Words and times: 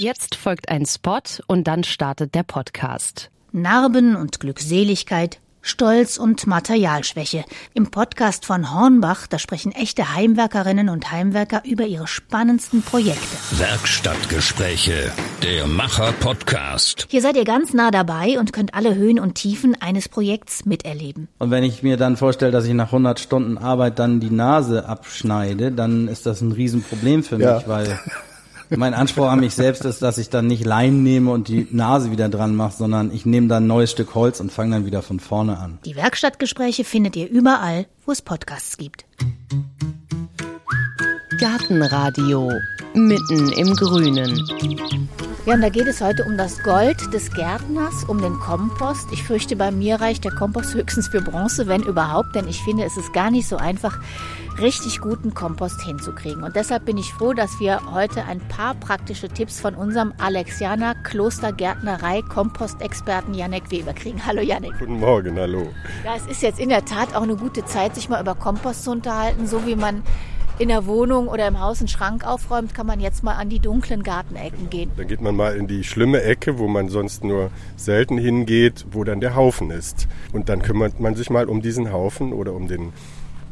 Jetzt 0.00 0.36
folgt 0.36 0.68
ein 0.68 0.86
Spot 0.86 1.18
und 1.48 1.64
dann 1.66 1.82
startet 1.82 2.32
der 2.36 2.44
Podcast. 2.44 3.30
Narben 3.50 4.14
und 4.14 4.38
Glückseligkeit, 4.38 5.40
Stolz 5.60 6.18
und 6.18 6.46
Materialschwäche. 6.46 7.44
Im 7.74 7.90
Podcast 7.90 8.46
von 8.46 8.72
Hornbach, 8.72 9.26
da 9.26 9.40
sprechen 9.40 9.72
echte 9.72 10.14
Heimwerkerinnen 10.14 10.88
und 10.88 11.10
Heimwerker 11.10 11.62
über 11.64 11.84
ihre 11.84 12.06
spannendsten 12.06 12.82
Projekte. 12.82 13.18
Werkstattgespräche, 13.58 15.10
der 15.42 15.66
Macher-Podcast. 15.66 17.08
Hier 17.10 17.20
seid 17.20 17.36
ihr 17.36 17.44
ganz 17.44 17.72
nah 17.74 17.90
dabei 17.90 18.38
und 18.38 18.52
könnt 18.52 18.74
alle 18.74 18.94
Höhen 18.94 19.18
und 19.18 19.34
Tiefen 19.34 19.74
eines 19.82 20.08
Projekts 20.08 20.64
miterleben. 20.64 21.26
Und 21.38 21.50
wenn 21.50 21.64
ich 21.64 21.82
mir 21.82 21.96
dann 21.96 22.16
vorstelle, 22.16 22.52
dass 22.52 22.66
ich 22.66 22.72
nach 22.74 22.92
100 22.92 23.18
Stunden 23.18 23.58
Arbeit 23.58 23.98
dann 23.98 24.20
die 24.20 24.30
Nase 24.30 24.88
abschneide, 24.88 25.72
dann 25.72 26.06
ist 26.06 26.24
das 26.24 26.40
ein 26.40 26.52
Riesenproblem 26.52 27.24
für 27.24 27.36
mich, 27.38 27.46
Ja. 27.46 27.64
weil 27.66 27.98
mein 28.76 28.94
Anspruch 28.94 29.28
an 29.28 29.40
mich 29.40 29.54
selbst 29.54 29.84
ist, 29.84 30.02
dass 30.02 30.18
ich 30.18 30.28
dann 30.28 30.46
nicht 30.46 30.64
Leinen 30.64 31.02
nehme 31.02 31.30
und 31.30 31.48
die 31.48 31.66
Nase 31.70 32.10
wieder 32.10 32.28
dran 32.28 32.54
mache, 32.54 32.76
sondern 32.76 33.12
ich 33.12 33.24
nehme 33.24 33.48
dann 33.48 33.64
ein 33.64 33.66
neues 33.66 33.90
Stück 33.90 34.14
Holz 34.14 34.40
und 34.40 34.52
fange 34.52 34.72
dann 34.72 34.86
wieder 34.86 35.02
von 35.02 35.20
vorne 35.20 35.58
an. 35.58 35.78
Die 35.84 35.96
Werkstattgespräche 35.96 36.84
findet 36.84 37.16
ihr 37.16 37.28
überall, 37.28 37.86
wo 38.04 38.12
es 38.12 38.20
Podcasts 38.20 38.76
gibt. 38.76 39.06
Gartenradio 41.38 42.50
mitten 42.94 43.52
im 43.52 43.74
Grünen. 43.76 44.44
Ja, 45.46 45.54
und 45.54 45.62
da 45.62 45.68
geht 45.70 45.86
es 45.86 46.00
heute 46.00 46.24
um 46.24 46.36
das 46.36 46.62
Gold 46.62 47.14
des 47.14 47.32
Gärtners, 47.32 48.04
um 48.04 48.20
den 48.20 48.34
Kompost. 48.34 49.06
Ich 49.12 49.22
fürchte, 49.22 49.56
bei 49.56 49.70
mir 49.70 50.00
reicht 50.00 50.24
der 50.24 50.32
Kompost 50.32 50.74
höchstens 50.74 51.08
für 51.08 51.22
Bronze, 51.22 51.66
wenn 51.68 51.82
überhaupt, 51.82 52.34
denn 52.34 52.48
ich 52.48 52.62
finde, 52.62 52.84
es 52.84 52.96
ist 52.96 53.12
gar 53.14 53.30
nicht 53.30 53.48
so 53.48 53.56
einfach, 53.56 53.98
richtig 54.60 55.00
guten 55.00 55.34
Kompost 55.34 55.80
hinzukriegen. 55.82 56.42
Und 56.42 56.56
deshalb 56.56 56.84
bin 56.84 56.98
ich 56.98 57.12
froh, 57.12 57.32
dass 57.32 57.60
wir 57.60 57.80
heute 57.92 58.24
ein 58.24 58.40
paar 58.48 58.74
praktische 58.74 59.28
Tipps 59.28 59.60
von 59.60 59.74
unserem 59.74 60.12
Alexianer 60.18 60.94
Klostergärtnerei 60.96 62.22
Kompostexperten 62.22 63.34
Janek 63.34 63.70
Weber 63.70 63.92
kriegen. 63.92 64.26
Hallo 64.26 64.40
Janek. 64.40 64.72
Guten 64.78 64.98
Morgen, 64.98 65.38
hallo. 65.38 65.68
Ja, 66.04 66.16
es 66.16 66.26
ist 66.26 66.42
jetzt 66.42 66.58
in 66.58 66.68
der 66.68 66.84
Tat 66.84 67.14
auch 67.14 67.22
eine 67.22 67.36
gute 67.36 67.64
Zeit, 67.64 67.94
sich 67.94 68.08
mal 68.08 68.20
über 68.20 68.34
Kompost 68.34 68.84
zu 68.84 68.90
unterhalten. 68.90 69.46
So 69.46 69.64
wie 69.66 69.76
man 69.76 70.02
in 70.58 70.68
der 70.68 70.86
Wohnung 70.86 71.28
oder 71.28 71.46
im 71.46 71.60
Haus 71.60 71.78
einen 71.78 71.86
Schrank 71.86 72.26
aufräumt, 72.26 72.74
kann 72.74 72.86
man 72.86 72.98
jetzt 72.98 73.22
mal 73.22 73.34
an 73.34 73.48
die 73.48 73.60
dunklen 73.60 74.02
Gartenecken 74.02 74.70
gehen. 74.70 74.90
Dann 74.96 75.06
geht 75.06 75.20
man 75.20 75.36
mal 75.36 75.54
in 75.54 75.68
die 75.68 75.84
schlimme 75.84 76.22
Ecke, 76.22 76.58
wo 76.58 76.66
man 76.66 76.88
sonst 76.88 77.22
nur 77.22 77.50
selten 77.76 78.18
hingeht, 78.18 78.86
wo 78.90 79.04
dann 79.04 79.20
der 79.20 79.36
Haufen 79.36 79.70
ist. 79.70 80.08
Und 80.32 80.48
dann 80.48 80.62
kümmert 80.62 80.98
man 80.98 81.14
sich 81.14 81.30
mal 81.30 81.48
um 81.48 81.62
diesen 81.62 81.92
Haufen 81.92 82.32
oder 82.32 82.54
um 82.54 82.66
den 82.66 82.92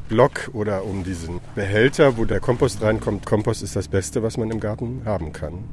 Block 0.09 0.51
oder 0.53 0.85
um 0.85 1.05
diesen 1.05 1.41
Behälter, 1.55 2.17
wo 2.17 2.25
der 2.25 2.41
Kompost 2.41 2.83
reinkommt. 2.83 3.27
Kompost 3.27 3.63
ist 3.63 3.77
das 3.77 3.89
Beste, 3.89 4.23
was 4.23 4.37
man 4.37 4.51
im 4.51 4.61
Garten 4.61 5.03
haben 5.05 5.33
kann. 5.33 5.65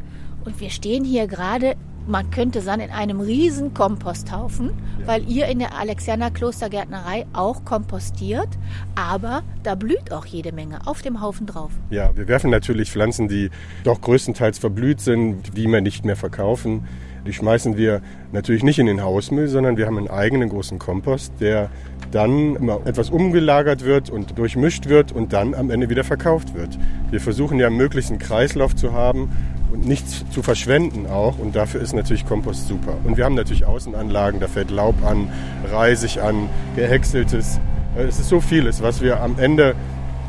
Und 0.45 0.59
wir 0.59 0.69
stehen 0.69 1.05
hier 1.05 1.27
gerade, 1.27 1.75
man 2.05 2.29
könnte 2.29 2.61
sagen, 2.61 2.81
in 2.81 2.89
einem 2.89 3.21
riesen 3.21 3.73
Komposthaufen, 3.73 4.71
weil 5.05 5.27
ihr 5.29 5.47
in 5.47 5.59
der 5.59 5.77
Alexianer 5.77 6.31
Klostergärtnerei 6.31 7.25
auch 7.31 7.63
kompostiert, 7.63 8.49
aber 8.95 9.43
da 9.63 9.75
blüht 9.75 10.11
auch 10.11 10.25
jede 10.25 10.51
Menge 10.51 10.85
auf 10.85 11.01
dem 11.01 11.21
Haufen 11.21 11.47
drauf. 11.47 11.71
Ja, 11.91 12.15
wir 12.15 12.27
werfen 12.27 12.49
natürlich 12.49 12.91
Pflanzen, 12.91 13.29
die 13.29 13.51
doch 13.85 14.01
größtenteils 14.01 14.59
verblüht 14.59 14.99
sind, 14.99 15.55
die 15.55 15.71
wir 15.71 15.81
nicht 15.81 16.03
mehr 16.03 16.17
verkaufen. 16.17 16.87
Die 17.25 17.31
schmeißen 17.31 17.77
wir 17.77 18.01
natürlich 18.33 18.63
nicht 18.63 18.79
in 18.79 18.85
den 18.85 19.01
Hausmüll, 19.01 19.47
sondern 19.47 19.77
wir 19.77 19.85
haben 19.85 19.97
einen 19.97 20.09
eigenen 20.09 20.49
großen 20.49 20.77
Kompost, 20.77 21.31
der 21.39 21.69
dann 22.14 22.56
immer 22.56 22.80
etwas 22.86 23.09
umgelagert 23.09 23.83
wird 23.83 24.09
und 24.09 24.38
durchmischt 24.38 24.88
wird 24.88 25.11
und 25.11 25.33
dann 25.33 25.53
am 25.56 25.69
Ende 25.69 25.89
wieder 25.89 26.03
verkauft 26.03 26.53
wird. 26.53 26.78
Wir 27.09 27.19
versuchen 27.19 27.59
ja 27.59 27.69
möglichst 27.69 28.11
einen 28.11 28.19
Kreislauf 28.19 28.75
zu 28.75 28.94
haben 28.94 29.31
und 29.72 29.88
nichts 29.88 30.23
zu 30.30 30.44
verschwenden 30.44 31.08
auch 31.08 31.39
und 31.39 31.56
dafür 31.56 31.81
ist 31.81 31.94
natürlich 31.94 32.25
Kompost 32.25 32.67
super. 32.67 32.97
Und 33.03 33.17
wir 33.17 33.25
haben 33.25 33.36
natürlich 33.36 33.66
Außenanlagen, 33.66 34.39
da 34.39 34.47
fällt 34.47 34.69
Laub 34.69 34.95
an, 35.03 35.30
Reisig 35.72 36.22
an, 36.22 36.50
gehäckseltes. 36.75 37.59
Äh, 37.97 38.03
Es 38.03 38.19
ist 38.19 38.29
so 38.29 38.40
vieles, 38.40 38.84
was 38.84 39.02
wir 39.02 39.22
am 39.22 39.40
Ende 39.40 39.75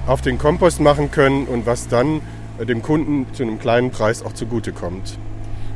auf 0.06 0.22
den 0.22 0.38
Kompost 0.38 0.80
machen 0.80 1.10
können 1.10 1.46
und 1.46 1.66
was 1.66 1.88
dann 1.88 2.20
äh, 2.58 2.66
dem 2.66 2.82
Kunden 2.82 3.26
zu 3.34 3.42
einem 3.42 3.58
kleinen 3.58 3.90
Preis 3.90 4.24
auch 4.24 4.32
zugutekommt. 4.32 5.18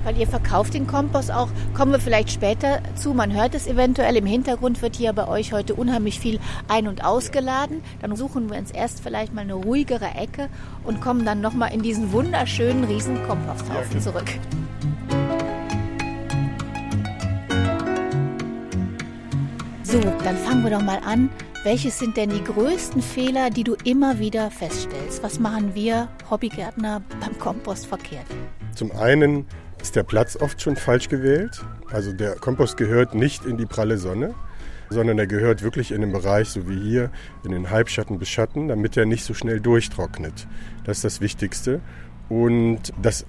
Weil 0.05 0.17
ihr 0.17 0.27
verkauft 0.27 0.75
den 0.75 0.87
Kompost 0.87 1.31
auch, 1.33 1.49
kommen 1.75 1.93
wir 1.93 2.01
vielleicht 2.01 2.31
später 2.31 2.81
zu. 2.95 3.15
Man 3.15 3.33
hört 3.33 3.55
es 3.55 3.67
eventuell. 3.67 4.17
Im 4.17 4.27
Hintergrund 4.27 4.81
wird 4.83 4.97
hier 4.97 5.13
bei 5.13 5.29
euch 5.29 5.53
heute 5.53 5.75
unheimlich 5.75 6.21
viel 6.21 6.41
ein- 6.69 6.89
und 6.89 7.05
ausgeladen. 7.05 7.83
Dann 8.01 8.17
suchen 8.17 8.51
wir 8.51 8.59
uns 8.59 8.71
erst 8.71 9.01
vielleicht 9.01 9.35
mal 9.35 9.43
eine 9.43 9.55
ruhigere 9.55 10.15
Ecke 10.15 10.49
und 10.85 11.01
kommen 11.01 11.25
dann 11.25 11.41
nochmal 11.41 11.73
in 11.73 11.83
diesen 11.83 12.13
wunderschönen 12.13 12.85
riesen 12.85 13.23
Komposthaufen 13.27 14.01
zurück. 14.01 14.31
So, 19.83 20.01
dann 20.23 20.37
fangen 20.37 20.65
wir 20.65 20.71
doch 20.71 20.83
mal 20.83 21.01
an. 21.05 21.31
Welches 21.65 21.99
sind 21.99 22.17
denn 22.17 22.31
die 22.31 22.45
größten 22.45 23.03
Fehler, 23.03 23.51
die 23.51 23.65
du 23.65 23.75
immer 23.85 24.19
wieder 24.19 24.51
feststellst? 24.51 25.23
Was 25.23 25.41
machen 25.41 25.75
wir 25.75 26.09
Hobbygärtner 26.31 27.03
beim 27.21 27.39
Kompost 27.39 27.87
verkehrt? 27.87 28.27
Zum 28.75 28.93
einen 28.93 29.47
ist 29.88 29.97
der 29.97 30.03
Platz 30.03 30.37
oft 30.37 30.60
schon 30.60 30.76
falsch 30.76 31.09
gewählt. 31.09 31.65
Also 31.91 32.12
der 32.12 32.34
Kompost 32.34 32.76
gehört 32.76 33.15
nicht 33.15 33.47
in 33.47 33.56
die 33.56 33.65
pralle 33.65 33.97
Sonne, 33.97 34.34
sondern 34.91 35.19
er 35.19 35.26
gehört 35.26 35.62
wirklich 35.62 35.93
in 35.93 36.03
den 36.03 36.12
Bereich, 36.12 36.50
so 36.50 36.69
wie 36.69 36.78
hier, 36.78 37.10
in 37.43 37.53
den 37.53 37.71
Halbschatten 37.71 38.19
bis 38.19 38.28
Schatten, 38.28 38.69
damit 38.69 38.99
er 38.99 39.06
nicht 39.06 39.25
so 39.25 39.32
schnell 39.32 39.60
durchtrocknet. 39.60 40.47
Das 40.84 40.99
ist 40.99 41.04
das 41.04 41.21
Wichtigste. 41.22 41.81
Und 42.28 42.93
das 43.00 43.25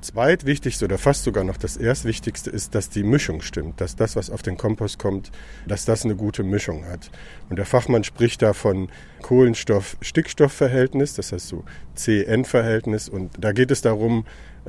zweitwichtigste 0.00 0.86
oder 0.86 0.96
fast 0.96 1.24
sogar 1.24 1.44
noch 1.44 1.58
das 1.58 1.76
erstwichtigste 1.76 2.48
ist, 2.48 2.74
dass 2.74 2.88
die 2.88 3.02
Mischung 3.02 3.42
stimmt, 3.42 3.78
dass 3.78 3.94
das, 3.94 4.16
was 4.16 4.30
auf 4.30 4.40
den 4.40 4.56
Kompost 4.56 4.98
kommt, 4.98 5.30
dass 5.66 5.84
das 5.84 6.06
eine 6.06 6.16
gute 6.16 6.42
Mischung 6.42 6.86
hat. 6.86 7.10
Und 7.50 7.56
der 7.56 7.66
Fachmann 7.66 8.04
spricht 8.04 8.40
da 8.40 8.54
von 8.54 8.88
Kohlenstoff-Stickstoff-Verhältnis, 9.20 11.12
das 11.14 11.32
heißt 11.32 11.48
so 11.48 11.64
CN-Verhältnis. 11.96 13.10
Und 13.10 13.32
da 13.38 13.52
geht 13.52 13.70
es 13.70 13.82
darum, 13.82 14.24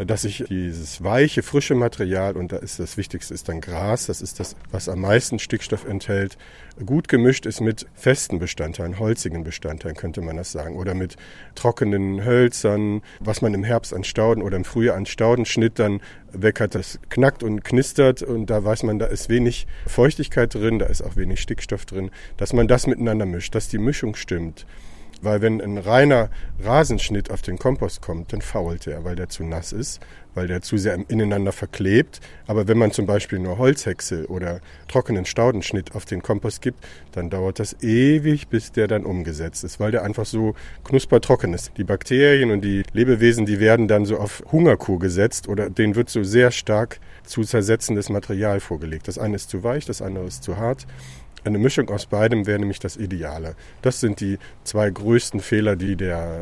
dass 0.06 0.24
ich 0.24 0.46
dieses 0.48 1.04
weiche, 1.04 1.44
frische 1.44 1.76
Material, 1.76 2.38
und 2.38 2.52
da 2.52 2.58
ist 2.58 2.80
das 2.80 2.96
Wichtigste 2.96 3.34
ist 3.34 3.50
dann 3.50 3.60
Gras, 3.60 4.06
das 4.06 4.22
ist 4.22 4.40
das, 4.40 4.56
was 4.72 4.88
am 4.88 5.02
meisten 5.02 5.40
Stickstoff 5.40 5.86
enthält, 5.86 6.38
gut 6.86 7.10
gemischt 7.10 7.46
ist 7.46 7.60
mit 7.60 7.86
festen 7.96 8.40
Bestandteilen, 8.40 9.00
holzigen 9.00 9.44
Bestandteilen, 9.44 9.98
könnte 9.98 10.22
man 10.22 10.38
das 10.38 10.52
sagen, 10.52 10.78
oder 10.78 10.94
mit 10.94 11.18
trockenen 11.56 12.24
Hölzern, 12.24 13.02
was 13.20 13.42
man 13.42 13.54
im 13.54 13.64
Herbst 13.66 13.94
an 13.94 14.06
Stauden 14.06 14.42
oder 14.42 14.56
im 14.56 14.64
Frühjahr 14.64 14.96
an 14.96 15.06
Staudenschnitt 15.06 15.80
dann 15.80 16.00
weg 16.32 16.62
hat, 16.62 16.76
das 16.76 17.00
knackt 17.10 17.44
und 17.44 17.64
knistert 17.66 18.22
und 18.22 18.46
da 18.46 18.64
weiß 18.64 18.84
man, 18.84 19.00
da 19.00 19.08
ist 19.08 19.28
wenig 19.28 19.68
Feuchtigkeit 19.86 20.54
drin, 20.54 20.80
da 20.80 20.86
ist 20.86 21.02
auch 21.02 21.18
wenig 21.18 21.42
Stickstoff 21.42 21.86
drin, 21.86 22.10
dass 22.38 22.54
man 22.54 22.68
das 22.68 22.88
miteinander 22.88 23.26
mischt, 23.26 23.54
dass 23.54 23.68
die 23.68 23.80
Mischung 23.80 24.16
stimmt. 24.16 24.66
Weil 25.22 25.42
wenn 25.42 25.62
ein 25.62 25.78
reiner 25.78 26.30
Rasenschnitt 26.64 27.32
auf 27.32 27.42
den 27.42 27.58
Kompost 27.58 28.02
kommt, 28.02 28.32
dann 28.34 28.42
fault 28.42 28.88
er, 28.88 29.04
weil 29.04 29.16
der 29.16 29.30
zu 29.30 29.44
nass 29.44 29.74
ist, 29.74 30.00
weil 30.34 30.48
der 30.48 30.62
zu 30.62 30.78
sehr 30.78 30.98
ineinander 31.10 31.52
verklebt. 31.52 32.22
Aber 32.48 32.68
wenn 32.68 32.78
man 32.78 32.92
zum 32.92 33.06
Beispiel 33.06 33.40
nur 33.40 33.58
Holzhäcksel 33.58 34.26
oder 34.26 34.62
trockenen 34.88 35.26
Staudenschnitt 35.26 35.96
auf 35.96 36.06
den 36.06 36.22
Kompost 36.22 36.62
gibt, 36.62 36.86
dann 37.12 37.30
dauert 37.30 37.60
das 37.60 37.82
ewig, 37.82 38.48
bis 38.48 38.72
der 38.72 38.88
dann 38.88 39.06
umgesetzt 39.06 39.64
ist, 39.64 39.80
weil 39.80 39.92
der 39.92 40.04
einfach 40.04 40.26
so 40.26 40.56
knuspertrocken 40.86 41.54
ist. 41.54 41.72
Die 41.78 41.84
Bakterien 41.84 42.52
und 42.52 42.62
die 42.62 42.84
Lebewesen, 42.94 43.46
die 43.46 43.60
werden 43.60 43.88
dann 43.88 44.06
so 44.06 44.18
auf 44.18 44.44
Hungerkur 44.52 45.00
gesetzt 45.00 45.48
oder 45.48 45.70
denen 45.70 45.96
wird 45.96 46.10
so 46.10 46.24
sehr 46.24 46.52
stark 46.52 47.00
zu 47.26 47.44
zersetzendes 47.44 48.10
Material 48.10 48.60
vorgelegt. 48.60 49.08
Das 49.08 49.18
eine 49.18 49.36
ist 49.36 49.50
zu 49.50 49.64
weich, 49.64 49.86
das 49.86 50.02
andere 50.02 50.26
ist 50.26 50.44
zu 50.44 50.58
hart. 50.58 50.88
Eine 51.44 51.58
Mischung 51.58 51.90
aus 51.90 52.06
beidem 52.06 52.46
wäre 52.46 52.60
nämlich 52.60 52.80
das 52.80 52.98
Ideale. 52.98 53.56
Das 53.82 54.00
sind 54.00 54.20
die 54.20 54.38
zwei 54.64 54.90
größten 54.90 55.40
Fehler, 55.40 55.76
die 55.76 55.96
der 55.96 56.42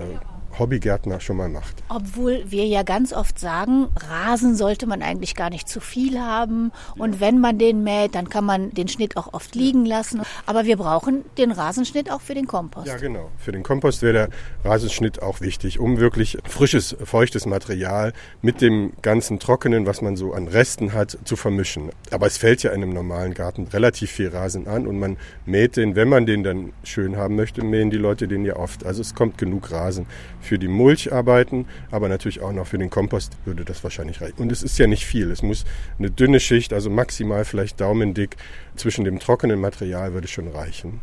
Hobbygärtner 0.59 1.19
schon 1.19 1.37
mal 1.37 1.49
macht. 1.49 1.83
Obwohl 1.89 2.43
wir 2.47 2.65
ja 2.65 2.83
ganz 2.83 3.13
oft 3.13 3.39
sagen, 3.39 3.87
Rasen 4.09 4.55
sollte 4.55 4.87
man 4.87 5.01
eigentlich 5.01 5.35
gar 5.35 5.49
nicht 5.49 5.67
zu 5.69 5.79
viel 5.79 6.19
haben. 6.19 6.71
Und 6.97 7.19
wenn 7.19 7.39
man 7.39 7.57
den 7.57 7.83
mäht, 7.83 8.15
dann 8.15 8.29
kann 8.29 8.45
man 8.45 8.71
den 8.71 8.87
Schnitt 8.87 9.17
auch 9.17 9.33
oft 9.33 9.55
liegen 9.55 9.85
lassen. 9.85 10.21
Aber 10.45 10.65
wir 10.65 10.77
brauchen 10.77 11.23
den 11.37 11.51
Rasenschnitt 11.51 12.11
auch 12.11 12.21
für 12.21 12.33
den 12.33 12.47
Kompost. 12.47 12.87
Ja, 12.87 12.97
genau. 12.97 13.29
Für 13.37 13.51
den 13.51 13.63
Kompost 13.63 14.01
wäre 14.01 14.13
der 14.13 14.29
Rasenschnitt 14.63 15.21
auch 15.21 15.41
wichtig, 15.41 15.79
um 15.79 15.99
wirklich 15.99 16.37
frisches, 16.45 16.95
feuchtes 17.03 17.45
Material 17.45 18.13
mit 18.41 18.61
dem 18.61 18.93
ganzen 19.01 19.39
Trockenen, 19.39 19.85
was 19.85 20.01
man 20.01 20.15
so 20.15 20.33
an 20.33 20.47
Resten 20.47 20.93
hat, 20.93 21.17
zu 21.23 21.35
vermischen. 21.35 21.91
Aber 22.11 22.27
es 22.27 22.37
fällt 22.37 22.63
ja 22.63 22.71
in 22.71 22.83
einem 22.83 22.93
normalen 22.93 23.33
Garten 23.33 23.67
relativ 23.67 24.11
viel 24.11 24.29
Rasen 24.29 24.67
an 24.67 24.87
und 24.87 24.99
man 24.99 25.17
mäht 25.45 25.77
den, 25.77 25.95
wenn 25.95 26.09
man 26.09 26.25
den 26.25 26.43
dann 26.43 26.73
schön 26.83 27.17
haben 27.17 27.35
möchte, 27.35 27.63
mähen 27.63 27.89
die 27.89 27.97
Leute 27.97 28.27
den 28.27 28.45
ja 28.45 28.55
oft. 28.55 28.85
Also 28.85 29.01
es 29.01 29.15
kommt 29.15 29.37
genug 29.37 29.71
Rasen 29.71 30.07
für 30.47 30.59
die 30.59 30.67
Mulcharbeiten, 30.67 31.65
aber 31.91 32.09
natürlich 32.09 32.41
auch 32.41 32.51
noch 32.51 32.67
für 32.67 32.77
den 32.77 32.89
Kompost 32.89 33.37
würde 33.45 33.65
das 33.65 33.83
wahrscheinlich 33.83 34.21
reichen. 34.21 34.39
Und 34.39 34.51
es 34.51 34.63
ist 34.63 34.77
ja 34.79 34.87
nicht 34.87 35.05
viel. 35.05 35.31
Es 35.31 35.41
muss 35.41 35.65
eine 35.99 36.11
dünne 36.11 36.39
Schicht, 36.39 36.73
also 36.73 36.89
maximal 36.89 37.45
vielleicht 37.45 37.79
daumendick 37.81 38.37
zwischen 38.75 39.05
dem 39.05 39.19
trockenen 39.19 39.59
Material 39.59 40.13
würde 40.13 40.27
schon 40.27 40.47
reichen. 40.47 41.01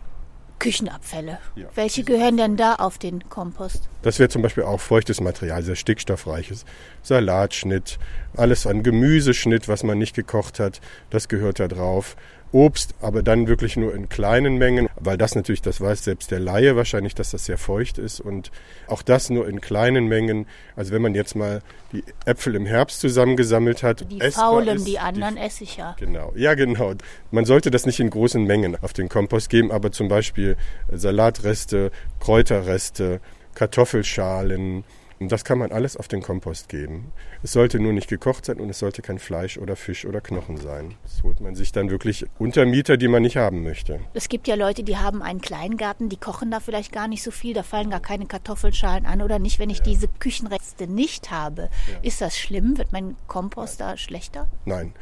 Küchenabfälle. 0.58 1.38
Ja. 1.56 1.66
Welche 1.74 2.04
gehören 2.04 2.36
denn 2.36 2.56
da 2.56 2.76
auf 2.76 2.96
den 2.96 3.28
Kompost? 3.28 3.88
Das 4.02 4.18
wäre 4.18 4.30
zum 4.30 4.40
Beispiel 4.40 4.62
auch 4.62 4.80
feuchtes 4.80 5.20
Material, 5.20 5.62
sehr 5.62 5.76
stickstoffreiches. 5.76 6.64
Salatschnitt, 7.02 7.98
alles 8.36 8.66
an 8.66 8.82
Gemüseschnitt, 8.82 9.68
was 9.68 9.82
man 9.82 9.98
nicht 9.98 10.14
gekocht 10.14 10.60
hat, 10.60 10.80
das 11.10 11.28
gehört 11.28 11.60
da 11.60 11.68
drauf. 11.68 12.16
Obst, 12.52 12.94
aber 13.00 13.22
dann 13.22 13.48
wirklich 13.48 13.76
nur 13.76 13.94
in 13.94 14.08
kleinen 14.08 14.58
Mengen, 14.58 14.88
weil 14.96 15.18
das 15.18 15.34
natürlich, 15.34 15.62
das 15.62 15.80
weiß 15.80 16.04
selbst 16.04 16.30
der 16.30 16.40
Laie 16.40 16.76
wahrscheinlich, 16.76 17.14
dass 17.14 17.30
das 17.30 17.46
sehr 17.46 17.58
feucht 17.58 17.98
ist 17.98 18.20
und 18.20 18.52
auch 18.86 19.02
das 19.02 19.30
nur 19.30 19.48
in 19.48 19.60
kleinen 19.60 20.06
Mengen. 20.06 20.46
Also 20.76 20.92
wenn 20.92 21.02
man 21.02 21.14
jetzt 21.14 21.34
mal 21.34 21.62
die 21.92 22.04
Äpfel 22.24 22.54
im 22.54 22.66
Herbst 22.66 23.00
zusammengesammelt 23.00 23.82
hat. 23.82 24.10
Die 24.10 24.20
faulen, 24.20 24.76
ist, 24.76 24.86
die 24.86 24.98
anderen 24.98 25.36
die, 25.36 25.40
esse 25.40 25.64
ich 25.64 25.76
ja. 25.76 25.96
Genau, 25.98 26.32
ja 26.36 26.54
genau. 26.54 26.94
Man 27.30 27.44
sollte 27.44 27.70
das 27.70 27.86
nicht 27.86 28.00
in 28.00 28.10
großen 28.10 28.44
Mengen 28.44 28.76
auf 28.82 28.92
den 28.92 29.08
Kompost 29.08 29.50
geben, 29.50 29.72
aber 29.72 29.92
zum 29.92 30.08
Beispiel 30.08 30.56
Salatreste, 30.92 31.90
Kräuterreste, 32.20 33.20
Kartoffelschalen, 33.54 34.84
und 35.20 35.30
das 35.30 35.44
kann 35.44 35.58
man 35.58 35.72
alles 35.72 35.96
auf 35.96 36.08
den 36.08 36.22
Kompost 36.22 36.68
geben. 36.68 37.12
Es 37.42 37.52
sollte 37.52 37.78
nur 37.78 37.92
nicht 37.92 38.08
gekocht 38.08 38.44
sein 38.44 38.60
und 38.60 38.68
es 38.70 38.78
sollte 38.78 39.02
kein 39.02 39.18
Fleisch 39.18 39.58
oder 39.58 39.76
Fisch 39.76 40.04
oder 40.04 40.20
Knochen 40.20 40.56
sein. 40.56 40.94
Das 41.02 41.22
holt 41.22 41.40
man 41.40 41.54
sich 41.54 41.72
dann 41.72 41.90
wirklich 41.90 42.26
unter 42.38 42.66
Mieter, 42.66 42.96
die 42.96 43.08
man 43.08 43.22
nicht 43.22 43.36
haben 43.36 43.62
möchte. 43.62 44.00
Es 44.14 44.28
gibt 44.28 44.48
ja 44.48 44.54
Leute, 44.54 44.82
die 44.82 44.96
haben 44.96 45.22
einen 45.22 45.40
Kleingarten, 45.40 46.08
die 46.08 46.16
kochen 46.16 46.50
da 46.50 46.60
vielleicht 46.60 46.92
gar 46.92 47.08
nicht 47.08 47.22
so 47.22 47.30
viel, 47.30 47.54
da 47.54 47.62
fallen 47.62 47.90
gar 47.90 48.00
keine 48.00 48.26
Kartoffelschalen 48.26 49.06
an 49.06 49.22
oder 49.22 49.38
nicht. 49.38 49.58
Wenn 49.58 49.70
ich 49.70 49.78
ja. 49.78 49.84
diese 49.84 50.08
Küchenreste 50.08 50.86
nicht 50.86 51.30
habe, 51.30 51.70
ja. 51.90 51.98
ist 52.02 52.20
das 52.20 52.38
schlimm? 52.38 52.78
Wird 52.78 52.92
mein 52.92 53.16
Kompost 53.26 53.80
da 53.80 53.96
schlechter? 53.96 54.48
Nein. 54.64 54.92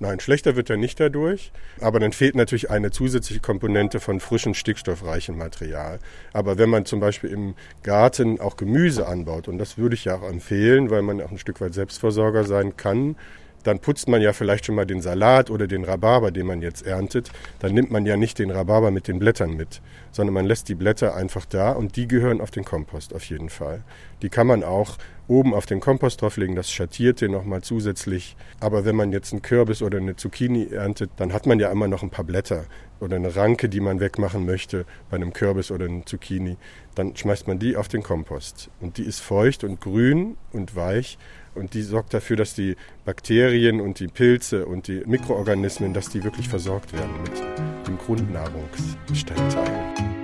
Nein, 0.00 0.20
schlechter 0.20 0.54
wird 0.54 0.70
er 0.70 0.76
nicht 0.76 1.00
dadurch, 1.00 1.50
aber 1.80 1.98
dann 1.98 2.12
fehlt 2.12 2.36
natürlich 2.36 2.70
eine 2.70 2.92
zusätzliche 2.92 3.40
Komponente 3.40 3.98
von 3.98 4.20
frischem, 4.20 4.54
stickstoffreichem 4.54 5.36
Material. 5.36 5.98
Aber 6.32 6.56
wenn 6.56 6.70
man 6.70 6.84
zum 6.84 7.00
Beispiel 7.00 7.30
im 7.30 7.54
Garten 7.82 8.40
auch 8.40 8.56
Gemüse 8.56 9.08
anbaut, 9.08 9.48
und 9.48 9.58
das 9.58 9.76
würde 9.76 9.96
ich 9.96 10.04
ja 10.04 10.16
auch 10.16 10.28
empfehlen, 10.28 10.90
weil 10.90 11.02
man 11.02 11.20
auch 11.20 11.32
ein 11.32 11.38
Stück 11.38 11.60
weit 11.60 11.74
Selbstversorger 11.74 12.44
sein 12.44 12.76
kann, 12.76 13.16
dann 13.68 13.80
putzt 13.80 14.08
man 14.08 14.22
ja 14.22 14.32
vielleicht 14.32 14.64
schon 14.64 14.74
mal 14.74 14.86
den 14.86 15.02
Salat 15.02 15.50
oder 15.50 15.66
den 15.66 15.84
Rhabarber, 15.84 16.30
den 16.30 16.46
man 16.46 16.62
jetzt 16.62 16.86
erntet. 16.86 17.30
Dann 17.60 17.74
nimmt 17.74 17.90
man 17.90 18.06
ja 18.06 18.16
nicht 18.16 18.38
den 18.38 18.50
Rhabarber 18.50 18.90
mit 18.90 19.08
den 19.08 19.18
Blättern 19.18 19.56
mit, 19.56 19.82
sondern 20.10 20.32
man 20.32 20.46
lässt 20.46 20.68
die 20.70 20.74
Blätter 20.74 21.14
einfach 21.14 21.44
da 21.44 21.72
und 21.72 21.96
die 21.96 22.08
gehören 22.08 22.40
auf 22.40 22.50
den 22.50 22.64
Kompost 22.64 23.14
auf 23.14 23.24
jeden 23.24 23.50
Fall. 23.50 23.82
Die 24.22 24.30
kann 24.30 24.46
man 24.46 24.64
auch 24.64 24.96
oben 25.28 25.52
auf 25.52 25.66
den 25.66 25.80
Kompost 25.80 26.22
drauflegen, 26.22 26.56
das 26.56 26.70
schattiert 26.70 27.20
den 27.20 27.32
nochmal 27.32 27.60
zusätzlich. 27.60 28.36
Aber 28.58 28.86
wenn 28.86 28.96
man 28.96 29.12
jetzt 29.12 29.32
einen 29.32 29.42
Kürbis 29.42 29.82
oder 29.82 29.98
eine 29.98 30.16
Zucchini 30.16 30.68
erntet, 30.72 31.10
dann 31.16 31.34
hat 31.34 31.46
man 31.46 31.60
ja 31.60 31.70
immer 31.70 31.86
noch 31.86 32.02
ein 32.02 32.10
paar 32.10 32.24
Blätter 32.24 32.64
oder 33.00 33.16
eine 33.16 33.36
Ranke, 33.36 33.68
die 33.68 33.80
man 33.80 34.00
wegmachen 34.00 34.46
möchte 34.46 34.86
bei 35.10 35.16
einem 35.16 35.34
Kürbis 35.34 35.70
oder 35.70 35.84
einem 35.84 36.06
Zucchini. 36.06 36.56
Dann 36.94 37.14
schmeißt 37.14 37.46
man 37.46 37.58
die 37.58 37.76
auf 37.76 37.88
den 37.88 38.02
Kompost. 38.02 38.70
Und 38.80 38.96
die 38.96 39.04
ist 39.04 39.20
feucht 39.20 39.62
und 39.62 39.80
grün 39.80 40.36
und 40.52 40.74
weich 40.74 41.18
und 41.58 41.74
die 41.74 41.82
sorgt 41.82 42.14
dafür, 42.14 42.36
dass 42.36 42.54
die 42.54 42.76
Bakterien 43.04 43.80
und 43.80 44.00
die 44.00 44.08
Pilze 44.08 44.66
und 44.66 44.88
die 44.88 45.02
Mikroorganismen, 45.04 45.92
dass 45.92 46.08
die 46.08 46.24
wirklich 46.24 46.48
versorgt 46.48 46.92
werden 46.92 47.22
mit 47.22 47.86
dem 47.86 47.98
Grundnahrungsbestandteil. 47.98 50.18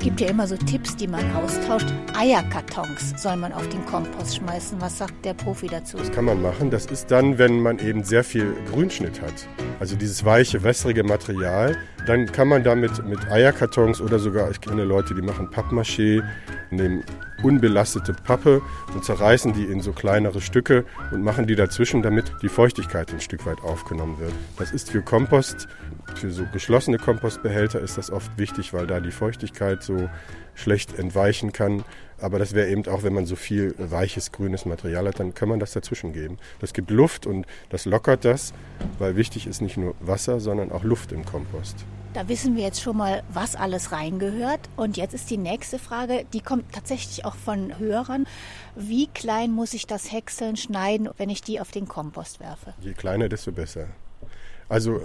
Es 0.00 0.04
gibt 0.04 0.22
ja 0.22 0.28
immer 0.28 0.46
so 0.46 0.56
Tipps, 0.56 0.96
die 0.96 1.06
man 1.06 1.30
austauscht. 1.32 1.92
Eierkartons 2.16 3.22
soll 3.22 3.36
man 3.36 3.52
auf 3.52 3.68
den 3.68 3.84
Kompost 3.84 4.36
schmeißen. 4.36 4.80
Was 4.80 4.96
sagt 4.96 5.26
der 5.26 5.34
Profi 5.34 5.66
dazu? 5.66 5.98
Das 5.98 6.10
kann 6.10 6.24
man 6.24 6.40
machen. 6.40 6.70
Das 6.70 6.86
ist 6.86 7.10
dann, 7.10 7.36
wenn 7.36 7.60
man 7.60 7.78
eben 7.80 8.02
sehr 8.02 8.24
viel 8.24 8.54
Grünschnitt 8.70 9.20
hat. 9.20 9.46
Also 9.78 9.96
dieses 9.96 10.24
weiche, 10.24 10.62
wässrige 10.62 11.04
Material. 11.04 11.76
Dann 12.06 12.26
kann 12.26 12.48
man 12.48 12.64
damit 12.64 13.04
mit 13.06 13.30
Eierkartons 13.30 14.00
oder 14.00 14.18
sogar, 14.18 14.50
ich 14.50 14.60
kenne 14.60 14.84
Leute, 14.84 15.14
die 15.14 15.22
machen 15.22 15.48
Pappmaché, 15.48 16.22
nehmen 16.70 17.04
unbelastete 17.42 18.12
Pappe 18.12 18.60
und 18.94 19.04
zerreißen 19.04 19.52
die 19.52 19.64
in 19.64 19.80
so 19.80 19.92
kleinere 19.92 20.40
Stücke 20.40 20.84
und 21.10 21.22
machen 21.22 21.46
die 21.46 21.56
dazwischen, 21.56 22.02
damit 22.02 22.32
die 22.42 22.48
Feuchtigkeit 22.48 23.12
ein 23.12 23.20
Stück 23.20 23.46
weit 23.46 23.62
aufgenommen 23.62 24.18
wird. 24.18 24.32
Das 24.58 24.72
ist 24.72 24.90
für 24.90 25.02
Kompost, 25.02 25.68
für 26.14 26.30
so 26.30 26.44
geschlossene 26.52 26.98
Kompostbehälter 26.98 27.80
ist 27.80 27.98
das 27.98 28.10
oft 28.10 28.36
wichtig, 28.38 28.72
weil 28.72 28.86
da 28.86 29.00
die 29.00 29.10
Feuchtigkeit 29.10 29.82
so 29.82 30.08
schlecht 30.54 30.98
entweichen 30.98 31.52
kann. 31.52 31.84
Aber 32.20 32.38
das 32.38 32.54
wäre 32.54 32.68
eben 32.68 32.86
auch, 32.86 33.02
wenn 33.02 33.14
man 33.14 33.26
so 33.26 33.36
viel 33.36 33.74
weiches, 33.78 34.30
grünes 34.30 34.66
Material 34.66 35.08
hat, 35.08 35.20
dann 35.20 35.34
kann 35.34 35.48
man 35.48 35.58
das 35.58 35.72
dazwischen 35.72 36.12
geben. 36.12 36.38
Das 36.60 36.74
gibt 36.74 36.90
Luft 36.90 37.26
und 37.26 37.46
das 37.70 37.86
lockert 37.86 38.24
das, 38.24 38.52
weil 38.98 39.16
wichtig 39.16 39.46
ist 39.46 39.62
nicht 39.62 39.78
nur 39.78 39.94
Wasser, 40.00 40.38
sondern 40.40 40.70
auch 40.70 40.84
Luft 40.84 41.12
im 41.12 41.24
Kompost. 41.24 41.76
Da 42.12 42.28
wissen 42.28 42.56
wir 42.56 42.64
jetzt 42.64 42.82
schon 42.82 42.96
mal, 42.96 43.22
was 43.32 43.54
alles 43.54 43.92
reingehört. 43.92 44.60
Und 44.76 44.96
jetzt 44.96 45.14
ist 45.14 45.30
die 45.30 45.36
nächste 45.36 45.78
Frage, 45.78 46.24
die 46.32 46.40
kommt 46.40 46.72
tatsächlich 46.72 47.24
auch 47.24 47.36
von 47.36 47.78
Hörern. 47.78 48.26
Wie 48.74 49.06
klein 49.06 49.52
muss 49.52 49.74
ich 49.74 49.86
das 49.86 50.10
Häckseln 50.10 50.56
schneiden, 50.56 51.08
wenn 51.18 51.30
ich 51.30 51.40
die 51.40 51.60
auf 51.60 51.70
den 51.70 51.86
Kompost 51.86 52.40
werfe? 52.40 52.74
Je 52.80 52.94
kleiner, 52.94 53.28
desto 53.28 53.52
besser. 53.52 53.86
Also 54.68 55.02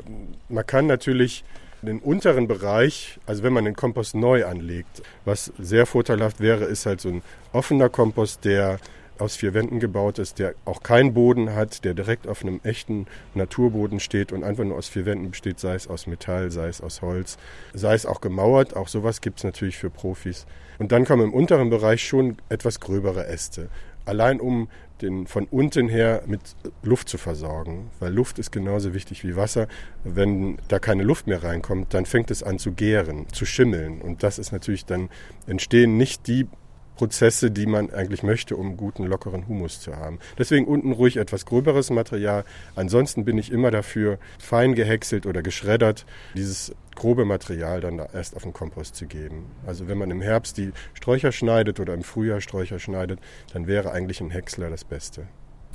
man 0.49 0.65
kann 0.65 0.87
natürlich 0.87 1.43
den 1.81 1.99
unteren 1.99 2.47
Bereich, 2.47 3.19
also 3.25 3.43
wenn 3.43 3.53
man 3.53 3.65
den 3.65 3.75
Kompost 3.75 4.15
neu 4.15 4.45
anlegt, 4.45 5.01
was 5.23 5.51
sehr 5.59 5.85
vorteilhaft 5.85 6.39
wäre, 6.39 6.65
ist 6.65 6.85
halt 6.85 7.01
so 7.01 7.09
ein 7.09 7.21
offener 7.53 7.89
Kompost, 7.89 8.45
der 8.45 8.79
aus 9.19 9.35
vier 9.35 9.53
Wänden 9.53 9.79
gebaut 9.79 10.19
ist, 10.19 10.39
der 10.39 10.55
auch 10.65 10.83
keinen 10.83 11.13
Boden 11.13 11.55
hat, 11.55 11.85
der 11.85 11.93
direkt 11.93 12.27
auf 12.27 12.43
einem 12.43 12.59
echten 12.63 13.07
Naturboden 13.33 13.99
steht 13.99 14.31
und 14.31 14.43
einfach 14.43 14.63
nur 14.63 14.77
aus 14.77 14.89
vier 14.89 15.05
Wänden 15.05 15.31
besteht, 15.31 15.59
sei 15.59 15.75
es 15.75 15.87
aus 15.87 16.07
Metall, 16.07 16.51
sei 16.51 16.67
es 16.67 16.81
aus 16.81 17.01
Holz, 17.01 17.37
sei 17.73 17.93
es 17.93 18.05
auch 18.05 18.21
gemauert. 18.21 18.75
Auch 18.75 18.87
sowas 18.87 19.21
gibt 19.21 19.37
es 19.39 19.43
natürlich 19.43 19.77
für 19.77 19.89
Profis. 19.89 20.45
Und 20.79 20.91
dann 20.91 21.05
kommen 21.05 21.23
im 21.23 21.33
unteren 21.33 21.69
Bereich 21.69 22.05
schon 22.05 22.37
etwas 22.49 22.79
gröbere 22.79 23.27
Äste. 23.27 23.69
Allein 24.05 24.39
um 24.39 24.67
den 25.01 25.27
von 25.27 25.45
unten 25.45 25.89
her 25.89 26.23
mit 26.25 26.41
Luft 26.83 27.09
zu 27.09 27.17
versorgen, 27.17 27.89
weil 27.99 28.13
Luft 28.13 28.39
ist 28.39 28.51
genauso 28.51 28.93
wichtig 28.93 29.23
wie 29.23 29.35
Wasser. 29.35 29.67
Wenn 30.03 30.57
da 30.67 30.79
keine 30.79 31.03
Luft 31.03 31.27
mehr 31.27 31.43
reinkommt, 31.43 31.93
dann 31.93 32.05
fängt 32.05 32.31
es 32.31 32.43
an 32.43 32.59
zu 32.59 32.71
gären, 32.71 33.27
zu 33.31 33.45
schimmeln 33.45 34.01
und 34.01 34.23
das 34.23 34.39
ist 34.39 34.51
natürlich 34.51 34.85
dann 34.85 35.09
entstehen 35.47 35.97
nicht 35.97 36.27
die 36.27 36.47
Prozesse, 36.95 37.51
die 37.51 37.65
man 37.65 37.91
eigentlich 37.91 38.23
möchte, 38.23 38.55
um 38.55 38.77
guten, 38.77 39.05
lockeren 39.05 39.47
Humus 39.47 39.79
zu 39.79 39.95
haben. 39.95 40.19
Deswegen 40.37 40.65
unten 40.65 40.91
ruhig 40.91 41.17
etwas 41.17 41.45
gröberes 41.45 41.89
Material. 41.89 42.43
Ansonsten 42.75 43.25
bin 43.25 43.37
ich 43.37 43.51
immer 43.51 43.71
dafür, 43.71 44.17
fein 44.39 44.75
gehäckselt 44.75 45.25
oder 45.25 45.41
geschreddert, 45.41 46.05
dieses 46.35 46.73
grobe 46.95 47.25
Material 47.25 47.81
dann 47.81 48.01
erst 48.13 48.35
auf 48.35 48.43
den 48.43 48.53
Kompost 48.53 48.95
zu 48.95 49.05
geben. 49.05 49.45
Also 49.67 49.87
wenn 49.87 49.97
man 49.97 50.11
im 50.11 50.21
Herbst 50.21 50.57
die 50.57 50.71
Sträucher 50.93 51.31
schneidet 51.31 51.79
oder 51.79 51.93
im 51.93 52.03
Frühjahr 52.03 52.41
Sträucher 52.41 52.79
schneidet, 52.79 53.19
dann 53.53 53.67
wäre 53.67 53.91
eigentlich 53.91 54.21
ein 54.21 54.31
Häcksler 54.31 54.69
das 54.69 54.85
Beste. 54.85 55.27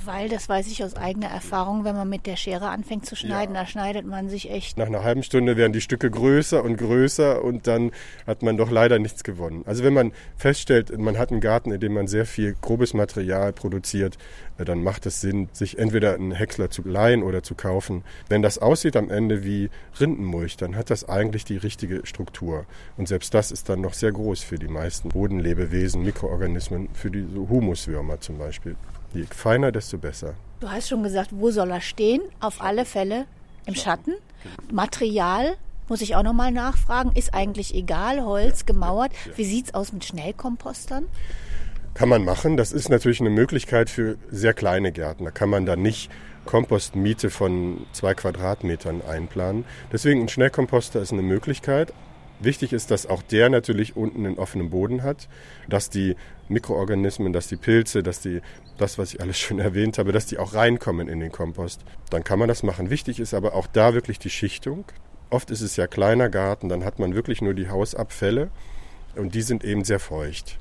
Weil, 0.05 0.29
das 0.29 0.49
weiß 0.49 0.67
ich 0.67 0.83
aus 0.83 0.95
eigener 0.95 1.27
Erfahrung, 1.27 1.83
wenn 1.83 1.95
man 1.95 2.09
mit 2.09 2.25
der 2.25 2.35
Schere 2.35 2.69
anfängt 2.69 3.05
zu 3.05 3.15
schneiden, 3.15 3.55
ja. 3.55 3.61
da 3.61 3.67
schneidet 3.67 4.05
man 4.05 4.29
sich 4.29 4.49
echt. 4.49 4.77
Nach 4.77 4.87
einer 4.87 5.03
halben 5.03 5.23
Stunde 5.23 5.57
werden 5.57 5.73
die 5.73 5.81
Stücke 5.81 6.09
größer 6.09 6.63
und 6.63 6.77
größer 6.77 7.43
und 7.43 7.67
dann 7.67 7.91
hat 8.25 8.41
man 8.41 8.57
doch 8.57 8.71
leider 8.71 8.99
nichts 8.99 9.23
gewonnen. 9.23 9.63
Also 9.65 9.83
wenn 9.83 9.93
man 9.93 10.11
feststellt, 10.37 10.97
man 10.97 11.17
hat 11.17 11.31
einen 11.31 11.41
Garten, 11.41 11.71
in 11.71 11.79
dem 11.79 11.93
man 11.93 12.07
sehr 12.07 12.25
viel 12.25 12.55
grobes 12.61 12.93
Material 12.93 13.53
produziert, 13.53 14.17
äh, 14.57 14.65
dann 14.65 14.83
macht 14.83 15.05
es 15.05 15.21
Sinn, 15.21 15.49
sich 15.51 15.77
entweder 15.77 16.15
einen 16.15 16.31
Häcksler 16.31 16.69
zu 16.69 16.83
leihen 16.83 17.23
oder 17.23 17.43
zu 17.43 17.55
kaufen. 17.55 18.03
Wenn 18.29 18.41
das 18.41 18.57
aussieht 18.57 18.95
am 18.95 19.09
Ende 19.09 19.43
wie 19.43 19.69
Rindenmulch, 19.99 20.57
dann 20.57 20.75
hat 20.75 20.89
das 20.89 21.07
eigentlich 21.07 21.45
die 21.45 21.57
richtige 21.57 22.05
Struktur. 22.05 22.65
Und 22.97 23.07
selbst 23.07 23.33
das 23.33 23.51
ist 23.51 23.69
dann 23.69 23.81
noch 23.81 23.93
sehr 23.93 24.11
groß 24.11 24.43
für 24.43 24.57
die 24.57 24.67
meisten 24.67 25.09
Bodenlebewesen, 25.09 26.03
Mikroorganismen, 26.03 26.89
für 26.93 27.11
die 27.11 27.25
Humuswürmer 27.35 28.19
zum 28.19 28.37
Beispiel. 28.37 28.75
Je 29.13 29.25
feiner, 29.29 29.71
desto 29.71 29.97
besser. 29.97 30.35
Du 30.59 30.69
hast 30.69 30.89
schon 30.89 31.03
gesagt, 31.03 31.29
wo 31.31 31.51
soll 31.51 31.71
er 31.71 31.81
stehen? 31.81 32.21
Auf 32.39 32.61
alle 32.61 32.85
Fälle 32.85 33.25
im 33.65 33.75
Schatten. 33.75 34.13
Material 34.71 35.57
muss 35.89 36.01
ich 36.01 36.15
auch 36.15 36.23
nochmal 36.23 36.51
nachfragen. 36.51 37.11
Ist 37.15 37.33
eigentlich 37.33 37.75
egal, 37.75 38.23
Holz, 38.23 38.65
gemauert. 38.65 39.11
Wie 39.35 39.43
sieht 39.43 39.65
es 39.67 39.73
aus 39.73 39.91
mit 39.91 40.05
Schnellkompostern? 40.05 41.05
Kann 41.93 42.09
man 42.09 42.23
machen. 42.23 42.55
Das 42.55 42.71
ist 42.71 42.89
natürlich 42.89 43.19
eine 43.19 43.29
Möglichkeit 43.29 43.89
für 43.89 44.17
sehr 44.29 44.53
kleine 44.53 44.91
Gärten. 44.93 45.25
Da 45.25 45.31
kann 45.31 45.49
man 45.49 45.65
dann 45.65 45.81
nicht 45.81 46.09
Kompostmiete 46.45 47.29
von 47.29 47.85
zwei 47.91 48.13
Quadratmetern 48.13 49.01
einplanen. 49.01 49.65
Deswegen 49.91 50.21
ein 50.21 50.29
Schnellkomposter 50.29 51.01
ist 51.01 51.11
eine 51.11 51.21
Möglichkeit. 51.21 51.93
Wichtig 52.39 52.73
ist, 52.73 52.89
dass 52.89 53.05
auch 53.05 53.21
der 53.21 53.49
natürlich 53.49 53.95
unten 53.95 54.25
einen 54.25 54.39
offenen 54.39 54.71
Boden 54.71 55.03
hat, 55.03 55.27
dass 55.69 55.91
die 55.91 56.15
Mikroorganismen, 56.49 57.33
dass 57.33 57.47
die 57.47 57.55
Pilze, 57.55 58.01
dass 58.01 58.19
die, 58.19 58.41
das, 58.81 58.97
was 58.97 59.13
ich 59.13 59.21
alles 59.21 59.39
schon 59.39 59.59
erwähnt 59.69 59.97
habe, 59.97 60.11
dass 60.11 60.25
die 60.25 60.37
auch 60.37 60.53
reinkommen 60.53 61.07
in 61.07 61.19
den 61.19 61.31
Kompost. 61.31 61.81
Dann 62.09 62.23
kann 62.23 62.39
man 62.39 62.47
das 62.47 62.63
machen. 62.63 62.89
Wichtig 62.89 63.19
ist 63.19 63.33
aber 63.33 63.53
auch 63.53 63.67
da 63.67 63.93
wirklich 63.93 64.19
die 64.19 64.29
Schichtung. 64.29 64.85
Oft 65.29 65.49
ist 65.49 65.61
es 65.61 65.77
ja 65.77 65.87
kleiner 65.87 66.29
Garten, 66.29 66.67
dann 66.67 66.83
hat 66.83 66.99
man 66.99 67.15
wirklich 67.15 67.41
nur 67.41 67.53
die 67.53 67.69
Hausabfälle 67.69 68.49
und 69.15 69.33
die 69.33 69.41
sind 69.41 69.63
eben 69.63 69.85
sehr 69.85 69.99
feucht. 69.99 70.57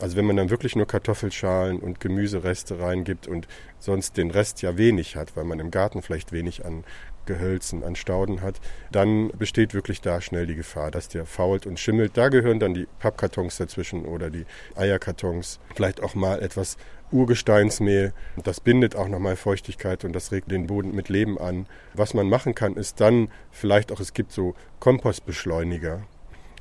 Also 0.00 0.16
wenn 0.16 0.24
man 0.24 0.36
dann 0.36 0.50
wirklich 0.50 0.74
nur 0.74 0.86
Kartoffelschalen 0.86 1.78
und 1.78 2.00
Gemüsereste 2.00 2.80
reingibt 2.80 3.28
und 3.28 3.46
sonst 3.78 4.16
den 4.16 4.30
Rest 4.30 4.60
ja 4.62 4.76
wenig 4.76 5.14
hat, 5.14 5.36
weil 5.36 5.44
man 5.44 5.60
im 5.60 5.70
Garten 5.70 6.02
vielleicht 6.02 6.32
wenig 6.32 6.64
an 6.64 6.84
Gehölzen, 7.26 7.84
an 7.84 7.96
Stauden 7.96 8.42
hat, 8.42 8.60
dann 8.90 9.28
besteht 9.38 9.72
wirklich 9.72 10.00
da 10.00 10.20
schnell 10.20 10.46
die 10.46 10.56
Gefahr, 10.56 10.90
dass 10.90 11.08
der 11.08 11.26
fault 11.26 11.66
und 11.66 11.78
schimmelt. 11.78 12.16
Da 12.16 12.28
gehören 12.28 12.60
dann 12.60 12.74
die 12.74 12.86
Pappkartons 12.98 13.56
dazwischen 13.56 14.04
oder 14.04 14.30
die 14.30 14.46
Eierkartons, 14.74 15.60
vielleicht 15.74 16.02
auch 16.02 16.14
mal 16.14 16.42
etwas 16.42 16.76
Urgesteinsmehl. 17.14 18.12
Das 18.42 18.60
bindet 18.60 18.96
auch 18.96 19.08
nochmal 19.08 19.36
Feuchtigkeit 19.36 20.04
und 20.04 20.12
das 20.12 20.32
regt 20.32 20.50
den 20.50 20.66
Boden 20.66 20.94
mit 20.94 21.08
Leben 21.08 21.38
an. 21.38 21.66
Was 21.94 22.12
man 22.12 22.28
machen 22.28 22.54
kann, 22.54 22.74
ist 22.74 23.00
dann 23.00 23.28
vielleicht 23.50 23.92
auch, 23.92 24.00
es 24.00 24.12
gibt 24.12 24.32
so 24.32 24.54
Kompostbeschleuniger. 24.80 26.02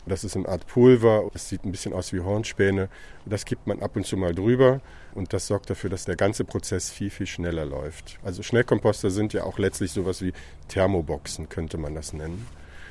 Das 0.05 0.23
ist 0.23 0.35
eine 0.35 0.49
Art 0.49 0.67
Pulver, 0.67 1.29
das 1.31 1.47
sieht 1.47 1.63
ein 1.63 1.71
bisschen 1.71 1.93
aus 1.93 2.11
wie 2.11 2.19
Hornspäne. 2.19 2.89
Das 3.25 3.45
gibt 3.45 3.67
man 3.67 3.81
ab 3.81 3.95
und 3.95 4.05
zu 4.05 4.17
mal 4.17 4.35
drüber 4.35 4.81
und 5.15 5.31
das 5.31 5.47
sorgt 5.47 5.69
dafür, 5.69 5.89
dass 5.89 6.05
der 6.05 6.17
ganze 6.17 6.43
Prozess 6.43 6.91
viel, 6.91 7.09
viel 7.09 7.27
schneller 7.27 7.65
läuft. 7.65 8.19
Also 8.23 8.43
Schnellkomposter 8.43 9.09
sind 9.09 9.33
ja 9.33 9.45
auch 9.45 9.57
letztlich 9.59 9.91
sowas 9.91 10.21
wie 10.21 10.33
Thermoboxen, 10.67 11.47
könnte 11.47 11.77
man 11.77 11.95
das 11.95 12.11
nennen. 12.11 12.45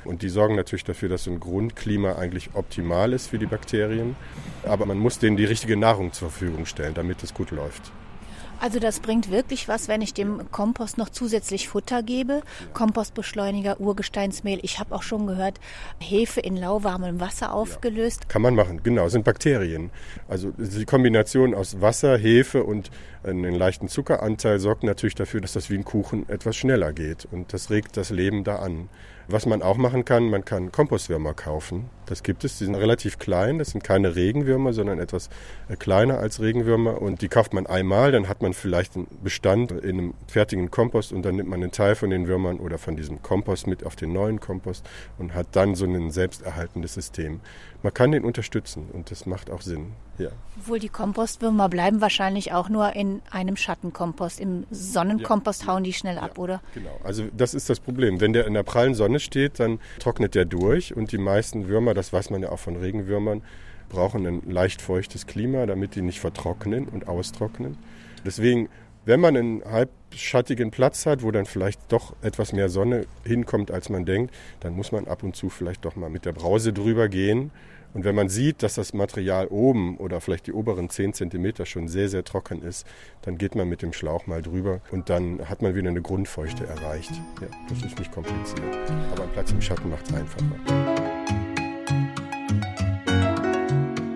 Und 0.05 0.21
die 0.21 0.29
sorgen 0.29 0.55
natürlich 0.55 0.83
dafür, 0.83 1.09
dass 1.09 1.25
so 1.25 1.31
ein 1.31 1.39
Grundklima 1.39 2.15
eigentlich 2.15 2.51
optimal 2.53 3.13
ist 3.13 3.27
für 3.27 3.39
die 3.39 3.45
Bakterien. 3.45 4.15
Aber 4.63 4.85
man 4.85 4.97
muss 4.97 5.19
denen 5.19 5.37
die 5.37 5.45
richtige 5.45 5.77
Nahrung 5.77 6.13
zur 6.13 6.29
Verfügung 6.29 6.65
stellen, 6.65 6.93
damit 6.93 7.23
es 7.23 7.33
gut 7.33 7.51
läuft. 7.51 7.91
Also 8.63 8.79
das 8.79 9.01
bringt 9.01 9.29
wirklich 9.29 9.67
was, 9.67 9.89
wenn 9.89 10.01
ich 10.01 10.13
dem 10.13 10.49
Kompost 10.51 10.97
noch 10.97 11.09
zusätzlich 11.09 11.67
Futter 11.67 12.01
gebe. 12.01 12.43
Kompostbeschleuniger, 12.73 13.81
Urgesteinsmehl. 13.81 14.59
Ich 14.61 14.79
habe 14.79 14.95
auch 14.95 15.03
schon 15.03 15.27
gehört, 15.27 15.59
Hefe 15.99 16.39
in 16.39 16.55
lauwarmem 16.55 17.19
Wasser 17.19 17.53
aufgelöst. 17.53 18.21
Ja, 18.21 18.27
kann 18.29 18.41
man 18.41 18.55
machen, 18.55 18.81
genau, 18.81 19.09
sind 19.09 19.25
Bakterien. 19.25 19.91
Also 20.29 20.53
die 20.57 20.85
Kombination 20.85 21.53
aus 21.53 21.81
Wasser, 21.81 22.17
Hefe 22.17 22.63
und 22.63 22.89
einen 23.23 23.53
leichten 23.53 23.89
Zuckeranteil 23.89 24.59
sorgt 24.59 24.83
natürlich 24.83 25.15
dafür, 25.15 25.41
dass 25.41 25.51
das 25.51 25.69
wie 25.69 25.75
ein 25.75 25.83
Kuchen 25.83 26.29
etwas 26.29 26.55
schneller 26.55 26.93
geht. 26.93 27.27
Und 27.29 27.51
das 27.51 27.69
regt 27.69 27.97
das 27.97 28.11
Leben 28.11 28.45
da 28.45 28.59
an. 28.59 28.87
Was 29.27 29.45
man 29.45 29.61
auch 29.61 29.77
machen 29.77 30.03
kann, 30.03 30.29
man 30.29 30.43
kann 30.43 30.71
Kompostwürmer 30.71 31.33
kaufen. 31.33 31.89
Das 32.05 32.23
gibt 32.23 32.43
es, 32.43 32.57
die 32.57 32.65
sind 32.65 32.75
relativ 32.75 33.19
klein, 33.19 33.57
das 33.57 33.69
sind 33.69 33.83
keine 33.83 34.15
Regenwürmer, 34.15 34.73
sondern 34.73 34.99
etwas 34.99 35.29
äh, 35.69 35.75
kleiner 35.77 36.19
als 36.19 36.41
Regenwürmer 36.41 37.01
und 37.01 37.21
die 37.21 37.29
kauft 37.29 37.53
man 37.53 37.65
einmal, 37.65 38.11
dann 38.11 38.27
hat 38.27 38.41
man 38.41 38.53
vielleicht 38.53 38.95
einen 38.95 39.07
Bestand 39.23 39.71
in 39.71 39.97
einem 39.97 40.13
fertigen 40.27 40.69
Kompost 40.69 41.13
und 41.13 41.23
dann 41.23 41.37
nimmt 41.37 41.49
man 41.49 41.61
einen 41.63 41.71
Teil 41.71 41.95
von 41.95 42.09
den 42.09 42.27
Würmern 42.27 42.59
oder 42.59 42.77
von 42.77 42.97
diesem 42.97 43.21
Kompost 43.21 43.67
mit 43.67 43.85
auf 43.85 43.95
den 43.95 44.11
neuen 44.11 44.41
Kompost 44.41 44.87
und 45.17 45.33
hat 45.33 45.47
dann 45.53 45.75
so 45.75 45.85
ein 45.85 46.11
selbsterhaltendes 46.11 46.93
System. 46.93 47.39
Man 47.81 47.93
kann 47.93 48.11
den 48.11 48.25
unterstützen 48.25 48.89
und 48.91 49.09
das 49.09 49.25
macht 49.25 49.49
auch 49.49 49.61
Sinn. 49.61 49.93
Ja. 50.17 50.29
Obwohl 50.57 50.79
die 50.79 50.89
Kompostwürmer 50.89 51.69
bleiben 51.69 52.01
wahrscheinlich 52.01 52.53
auch 52.53 52.69
nur 52.69 52.95
in 52.95 53.21
einem 53.31 53.55
Schattenkompost. 53.55 54.39
Im 54.39 54.65
Sonnenkompost 54.69 55.63
ja. 55.63 55.67
hauen 55.67 55.83
die 55.83 55.93
schnell 55.93 56.17
ab, 56.17 56.33
ja, 56.37 56.43
oder? 56.43 56.61
Genau. 56.73 56.99
Also 57.03 57.25
das 57.35 57.53
ist 57.53 57.69
das 57.69 57.79
Problem. 57.79 58.21
Wenn 58.21 58.33
der 58.33 58.45
in 58.45 58.53
der 58.53 58.63
prallen 58.63 58.93
Sonne 58.93 59.19
steht, 59.19 59.59
dann 59.59 59.79
trocknet 59.99 60.35
der 60.35 60.45
durch 60.45 60.95
und 60.95 61.11
die 61.11 61.17
meisten 61.17 61.67
Würmer, 61.67 61.93
das 61.93 62.13
weiß 62.13 62.29
man 62.29 62.41
ja 62.41 62.49
auch 62.49 62.59
von 62.59 62.75
Regenwürmern, 62.75 63.41
brauchen 63.89 64.25
ein 64.25 64.41
leicht 64.49 64.81
feuchtes 64.81 65.27
Klima, 65.27 65.65
damit 65.65 65.95
die 65.95 66.01
nicht 66.01 66.19
vertrocknen 66.19 66.87
und 66.87 67.07
austrocknen. 67.07 67.77
Deswegen, 68.25 68.69
wenn 69.05 69.19
man 69.19 69.35
einen 69.35 69.63
halbschattigen 69.65 70.71
Platz 70.71 71.05
hat, 71.05 71.23
wo 71.23 71.31
dann 71.31 71.45
vielleicht 71.45 71.91
doch 71.91 72.15
etwas 72.21 72.53
mehr 72.53 72.69
Sonne 72.69 73.05
hinkommt, 73.23 73.71
als 73.71 73.89
man 73.89 74.05
denkt, 74.05 74.33
dann 74.61 74.75
muss 74.75 74.91
man 74.91 75.07
ab 75.07 75.23
und 75.23 75.35
zu 75.35 75.49
vielleicht 75.49 75.85
doch 75.85 75.95
mal 75.95 76.09
mit 76.09 76.25
der 76.25 76.31
Brause 76.33 76.71
drüber 76.71 77.09
gehen 77.09 77.51
und 77.93 78.03
wenn 78.05 78.15
man 78.15 78.29
sieht, 78.29 78.63
dass 78.63 78.75
das 78.75 78.93
Material 78.93 79.47
oben 79.47 79.97
oder 79.97 80.19
vielleicht 80.19 80.47
die 80.47 80.53
oberen 80.53 80.89
10 80.89 81.13
cm 81.13 81.65
schon 81.65 81.87
sehr, 81.87 82.09
sehr 82.09 82.23
trocken 82.23 82.61
ist, 82.61 82.87
dann 83.21 83.37
geht 83.37 83.55
man 83.55 83.69
mit 83.69 83.81
dem 83.81 83.93
Schlauch 83.93 84.25
mal 84.25 84.41
drüber 84.41 84.81
und 84.91 85.09
dann 85.09 85.47
hat 85.47 85.61
man 85.61 85.75
wieder 85.75 85.89
eine 85.89 86.01
Grundfeuchte 86.01 86.65
erreicht. 86.65 87.11
Ja, 87.41 87.47
das 87.69 87.83
ist 87.83 87.99
nicht 87.99 88.11
kompliziert. 88.11 88.63
Aber 89.11 89.23
ein 89.23 89.31
Platz 89.31 89.51
im 89.51 89.61
Schatten 89.61 89.89
macht 89.89 90.07
es 90.07 90.13
einfacher. 90.13 90.43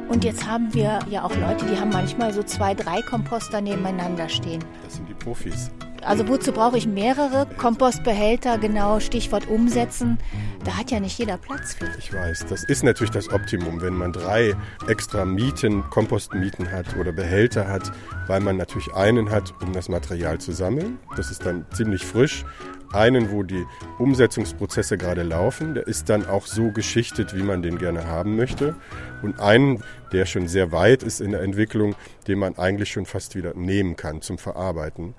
Und 0.09 0.23
jetzt 0.23 0.47
haben 0.47 0.73
wir 0.73 0.99
ja 1.11 1.23
auch 1.23 1.35
Leute, 1.35 1.65
die 1.65 1.77
haben 1.79 1.89
manchmal 1.89 2.33
so 2.33 2.41
zwei, 2.41 2.73
drei 2.73 3.01
Komposter 3.03 3.61
nebeneinander 3.61 4.27
stehen. 4.27 4.63
Das 4.83 4.95
sind 4.95 5.07
die 5.07 5.13
Profis. 5.13 5.69
Also 6.07 6.25
wozu 6.29 6.53
brauche 6.53 6.77
ich 6.77 6.87
mehrere 6.87 7.45
Kompostbehälter? 7.57 8.57
Genau, 8.59 9.01
Stichwort 9.01 9.49
umsetzen. 9.49 10.17
Da 10.63 10.77
hat 10.77 10.89
ja 10.89 11.01
nicht 11.01 11.19
jeder 11.19 11.35
Platz 11.35 11.73
für. 11.73 11.85
Ich 11.99 12.13
weiß, 12.13 12.45
das 12.45 12.63
ist 12.63 12.81
natürlich 12.85 13.11
das 13.11 13.29
Optimum, 13.33 13.81
wenn 13.81 13.93
man 13.93 14.13
drei 14.13 14.55
extra 14.87 15.25
Mieten, 15.25 15.83
Kompostmieten 15.89 16.71
hat 16.71 16.95
oder 16.95 17.11
Behälter 17.11 17.67
hat, 17.67 17.91
weil 18.25 18.39
man 18.39 18.55
natürlich 18.55 18.93
einen 18.93 19.29
hat, 19.29 19.53
um 19.61 19.73
das 19.73 19.89
Material 19.89 20.39
zu 20.39 20.53
sammeln. 20.53 20.97
Das 21.17 21.29
ist 21.29 21.45
dann 21.45 21.65
ziemlich 21.73 22.05
frisch. 22.05 22.45
Einen, 22.93 23.29
wo 23.31 23.43
die 23.43 23.65
Umsetzungsprozesse 23.99 24.97
gerade 24.97 25.23
laufen, 25.23 25.73
der 25.73 25.87
ist 25.87 26.07
dann 26.07 26.25
auch 26.25 26.45
so 26.45 26.71
geschichtet, 26.71 27.35
wie 27.35 27.43
man 27.43 27.61
den 27.61 27.77
gerne 27.77 28.07
haben 28.07 28.37
möchte. 28.37 28.75
Und 29.23 29.41
einen, 29.41 29.83
der 30.13 30.25
schon 30.25 30.47
sehr 30.47 30.71
weit 30.71 31.03
ist 31.03 31.19
in 31.19 31.31
der 31.31 31.41
Entwicklung, 31.41 31.95
den 32.29 32.39
man 32.39 32.57
eigentlich 32.57 32.93
schon 32.93 33.05
fast 33.05 33.35
wieder 33.35 33.53
nehmen 33.55 33.97
kann 33.97 34.21
zum 34.21 34.37
Verarbeiten. 34.37 35.15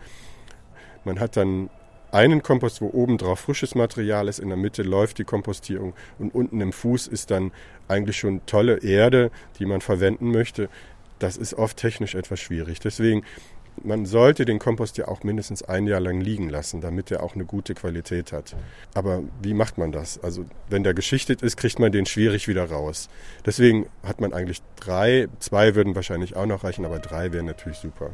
Man 1.09 1.21
hat 1.21 1.39
dann 1.39 1.71
einen 2.13 2.43
Kompost, 2.43 2.83
wo 2.83 2.91
oben 2.91 3.17
drauf 3.17 3.41
frisches 3.41 3.75
Material 3.75 4.29
ist, 4.29 4.39
in 4.39 4.49
der 4.49 4.59
Mitte 4.59 4.83
läuft 4.83 5.17
die 5.17 5.25
Kompostierung 5.25 5.95
und 6.19 6.35
unten 6.35 6.61
im 6.61 6.73
Fuß 6.73 7.07
ist 7.07 7.31
dann 7.31 7.51
eigentlich 7.89 8.19
schon 8.19 8.45
tolle 8.45 8.83
Erde, 8.83 9.31
die 9.59 9.65
man 9.65 9.81
verwenden 9.81 10.31
möchte. 10.31 10.69
Das 11.19 11.39
ist 11.39 11.55
oft 11.55 11.79
technisch 11.79 12.15
etwas 12.15 12.41
schwierig. 12.41 12.79
Deswegen, 12.81 13.25
man 13.83 14.05
sollte 14.05 14.45
den 14.45 14.59
Kompost 14.59 14.99
ja 14.99 15.09
auch 15.09 15.23
mindestens 15.25 15.63
ein 15.63 15.87
Jahr 15.87 16.01
lang 16.01 16.21
liegen 16.21 16.51
lassen, 16.51 16.83
damit 16.83 17.11
er 17.11 17.23
auch 17.23 17.35
eine 17.35 17.47
gute 17.47 17.73
Qualität 17.73 18.33
hat. 18.33 18.55
Aber 18.93 19.23
wie 19.41 19.55
macht 19.55 19.79
man 19.79 19.91
das? 19.91 20.23
Also 20.23 20.45
wenn 20.69 20.85
der 20.85 20.93
geschichtet 20.93 21.41
ist, 21.41 21.57
kriegt 21.57 21.79
man 21.79 21.91
den 21.91 22.05
schwierig 22.05 22.49
wieder 22.49 22.69
raus. 22.69 23.09
Deswegen 23.47 23.87
hat 24.03 24.21
man 24.21 24.35
eigentlich 24.35 24.61
drei, 24.77 25.29
zwei 25.39 25.75
würden 25.75 25.95
wahrscheinlich 25.95 26.37
auch 26.37 26.47
noch 26.47 26.65
reichen, 26.65 26.85
aber 26.85 26.99
drei 26.99 27.33
wären 27.33 27.47
natürlich 27.47 27.79
super. 27.79 28.11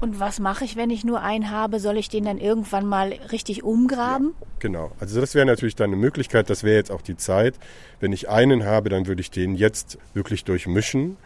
Und 0.00 0.20
was 0.20 0.40
mache 0.40 0.64
ich, 0.64 0.76
wenn 0.76 0.90
ich 0.90 1.04
nur 1.04 1.22
einen 1.22 1.50
habe? 1.50 1.80
Soll 1.80 1.96
ich 1.96 2.08
den 2.08 2.24
dann 2.24 2.38
irgendwann 2.38 2.86
mal 2.86 3.14
richtig 3.32 3.64
umgraben? 3.64 4.34
Ja, 4.40 4.46
genau. 4.58 4.92
Also 5.00 5.20
das 5.20 5.34
wäre 5.34 5.46
natürlich 5.46 5.74
dann 5.74 5.90
eine 5.90 5.96
Möglichkeit. 5.96 6.50
Das 6.50 6.64
wäre 6.64 6.76
jetzt 6.76 6.90
auch 6.90 7.00
die 7.00 7.16
Zeit. 7.16 7.54
Wenn 8.00 8.12
ich 8.12 8.28
einen 8.28 8.64
habe, 8.64 8.90
dann 8.90 9.06
würde 9.06 9.22
ich 9.22 9.30
den 9.30 9.54
jetzt 9.54 9.98
wirklich 10.12 10.44
durchmischen. 10.44 11.16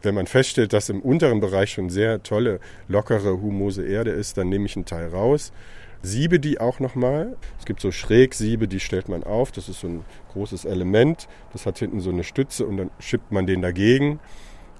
Wenn 0.00 0.14
man 0.14 0.26
feststellt, 0.26 0.72
dass 0.72 0.88
im 0.88 1.02
unteren 1.02 1.40
Bereich 1.40 1.72
schon 1.72 1.90
sehr 1.90 2.22
tolle, 2.22 2.60
lockere, 2.88 3.42
humose 3.42 3.84
Erde 3.84 4.10
ist, 4.10 4.38
dann 4.38 4.48
nehme 4.48 4.64
ich 4.64 4.76
einen 4.76 4.86
Teil 4.86 5.08
raus, 5.08 5.52
siebe 6.02 6.40
die 6.40 6.60
auch 6.60 6.80
nochmal. 6.80 7.36
Es 7.58 7.66
gibt 7.66 7.80
so 7.80 7.90
Schrägsiebe, 7.90 8.68
die 8.68 8.80
stellt 8.80 9.10
man 9.10 9.24
auf. 9.24 9.52
Das 9.52 9.68
ist 9.68 9.80
so 9.80 9.88
ein 9.88 10.04
großes 10.32 10.64
Element. 10.64 11.28
Das 11.52 11.66
hat 11.66 11.78
hinten 11.78 12.00
so 12.00 12.10
eine 12.10 12.24
Stütze 12.24 12.66
und 12.66 12.78
dann 12.78 12.90
schippt 12.98 13.32
man 13.32 13.46
den 13.46 13.60
dagegen. 13.60 14.20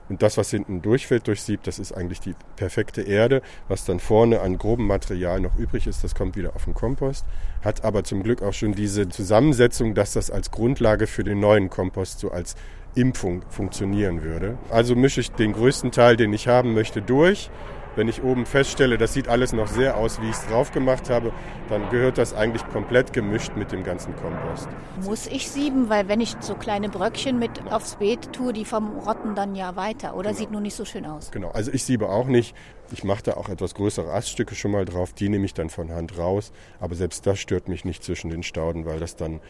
Und 0.08 0.22
das, 0.22 0.36
was 0.36 0.50
hinten 0.50 0.82
durchfällt 0.82 1.26
durch 1.26 1.42
Sieb, 1.42 1.62
das 1.62 1.78
ist 1.78 1.92
eigentlich 1.92 2.20
die 2.20 2.34
perfekte 2.56 3.02
Erde. 3.02 3.42
Was 3.68 3.84
dann 3.84 4.00
vorne 4.00 4.40
an 4.40 4.58
grobem 4.58 4.86
Material 4.86 5.40
noch 5.40 5.56
übrig 5.56 5.86
ist, 5.86 6.04
das 6.04 6.14
kommt 6.14 6.36
wieder 6.36 6.54
auf 6.54 6.64
den 6.64 6.74
Kompost. 6.74 7.24
Hat 7.64 7.84
aber 7.84 8.04
zum 8.04 8.22
Glück 8.22 8.42
auch 8.42 8.52
schon 8.52 8.72
diese 8.74 9.08
Zusammensetzung, 9.08 9.94
dass 9.94 10.12
das 10.12 10.30
als 10.30 10.50
Grundlage 10.50 11.06
für 11.06 11.24
den 11.24 11.40
neuen 11.40 11.70
Kompost 11.70 12.20
so 12.20 12.30
als 12.30 12.54
Impfung 12.94 13.42
funktionieren 13.48 14.22
würde. 14.22 14.58
Also 14.70 14.94
mische 14.94 15.20
ich 15.20 15.32
den 15.32 15.52
größten 15.52 15.90
Teil, 15.90 16.16
den 16.16 16.32
ich 16.32 16.48
haben 16.48 16.74
möchte, 16.74 17.02
durch 17.02 17.50
wenn 17.96 18.08
ich 18.08 18.22
oben 18.22 18.46
feststelle, 18.46 18.98
das 18.98 19.12
sieht 19.12 19.28
alles 19.28 19.52
noch 19.52 19.68
sehr 19.68 19.96
aus, 19.96 20.20
wie 20.20 20.26
ich 20.26 20.36
es 20.36 20.46
drauf 20.46 20.72
gemacht 20.72 21.10
habe, 21.10 21.32
dann 21.68 21.88
gehört 21.90 22.18
das 22.18 22.34
eigentlich 22.34 22.66
komplett 22.68 23.12
gemischt 23.12 23.52
mit 23.56 23.72
dem 23.72 23.84
ganzen 23.84 24.14
Kompost. 24.16 24.68
Muss 25.04 25.26
ich 25.26 25.48
sieben, 25.48 25.88
weil 25.88 26.08
wenn 26.08 26.20
ich 26.20 26.36
so 26.40 26.54
kleine 26.54 26.88
Bröckchen 26.88 27.38
mit 27.38 27.50
aufs 27.70 27.96
Beet 27.96 28.32
tue, 28.32 28.52
die 28.52 28.64
verrotten 28.64 29.34
dann 29.34 29.54
ja 29.54 29.76
weiter 29.76 30.14
oder 30.14 30.30
genau. 30.30 30.38
sieht 30.38 30.50
nur 30.50 30.60
nicht 30.60 30.74
so 30.74 30.84
schön 30.84 31.06
aus. 31.06 31.30
Genau, 31.30 31.50
also 31.50 31.70
ich 31.72 31.84
siebe 31.84 32.08
auch 32.08 32.26
nicht. 32.26 32.54
Ich 32.92 33.04
mache 33.04 33.22
da 33.22 33.34
auch 33.34 33.48
etwas 33.48 33.74
größere 33.74 34.12
Aststücke 34.12 34.54
schon 34.54 34.70
mal 34.70 34.84
drauf, 34.84 35.12
die 35.12 35.28
nehme 35.28 35.46
ich 35.46 35.54
dann 35.54 35.70
von 35.70 35.90
Hand 35.90 36.18
raus, 36.18 36.52
aber 36.80 36.94
selbst 36.94 37.26
das 37.26 37.38
stört 37.38 37.68
mich 37.68 37.84
nicht 37.84 38.04
zwischen 38.04 38.30
den 38.30 38.42
Stauden, 38.42 38.84
weil 38.84 39.00
das 39.00 39.16
dann 39.16 39.40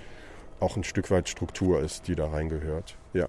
auch 0.61 0.77
ein 0.77 0.85
Stück 0.85 1.11
weit 1.11 1.29
Struktur 1.29 1.81
ist, 1.81 2.09
die 2.09 2.15
da 2.15 2.29
reingehört. 2.29 2.97
Ja. 3.13 3.29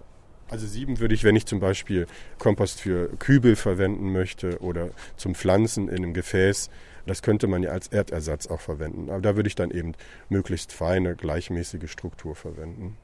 Also 0.49 0.67
sieben 0.67 0.99
würde 0.99 1.15
ich, 1.15 1.23
wenn 1.23 1.35
ich 1.35 1.45
zum 1.45 1.59
Beispiel 1.59 2.05
Kompost 2.37 2.79
für 2.79 3.09
Kübel 3.17 3.55
verwenden 3.55 4.11
möchte 4.11 4.59
oder 4.61 4.89
zum 5.17 5.33
Pflanzen 5.33 5.89
in 5.89 5.97
einem 5.97 6.13
Gefäß, 6.13 6.69
das 7.07 7.21
könnte 7.21 7.47
man 7.47 7.63
ja 7.63 7.71
als 7.71 7.87
Erdersatz 7.87 8.47
auch 8.47 8.61
verwenden. 8.61 9.09
Aber 9.09 9.21
da 9.21 9.35
würde 9.35 9.47
ich 9.47 9.55
dann 9.55 9.71
eben 9.71 9.93
möglichst 10.29 10.71
feine, 10.71 11.15
gleichmäßige 11.15 11.89
Struktur 11.89 12.35
verwenden. 12.35 12.97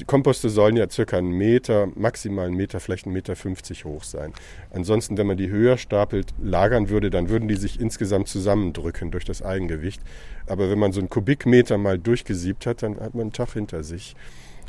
Die 0.00 0.04
Komposte 0.04 0.48
sollen 0.48 0.76
ja 0.76 0.88
circa 0.88 1.18
einen 1.18 1.32
Meter, 1.32 1.88
maximal 1.94 2.46
einen 2.46 2.56
Meter, 2.56 2.80
vielleicht 2.80 3.04
einen 3.04 3.12
Meter 3.12 3.36
50 3.36 3.84
hoch 3.84 4.02
sein. 4.02 4.32
Ansonsten, 4.70 5.18
wenn 5.18 5.26
man 5.26 5.36
die 5.36 5.50
höher 5.50 5.76
stapelt, 5.76 6.32
lagern 6.42 6.88
würde, 6.88 7.10
dann 7.10 7.28
würden 7.28 7.48
die 7.48 7.56
sich 7.56 7.78
insgesamt 7.78 8.28
zusammendrücken 8.28 9.10
durch 9.10 9.26
das 9.26 9.42
Eigengewicht. 9.42 10.00
Aber 10.46 10.70
wenn 10.70 10.78
man 10.78 10.92
so 10.92 11.00
einen 11.00 11.10
Kubikmeter 11.10 11.76
mal 11.76 11.98
durchgesiebt 11.98 12.64
hat, 12.64 12.82
dann 12.82 12.98
hat 12.98 13.14
man 13.14 13.22
einen 13.22 13.32
Tag 13.32 13.52
hinter 13.52 13.82
sich, 13.82 14.16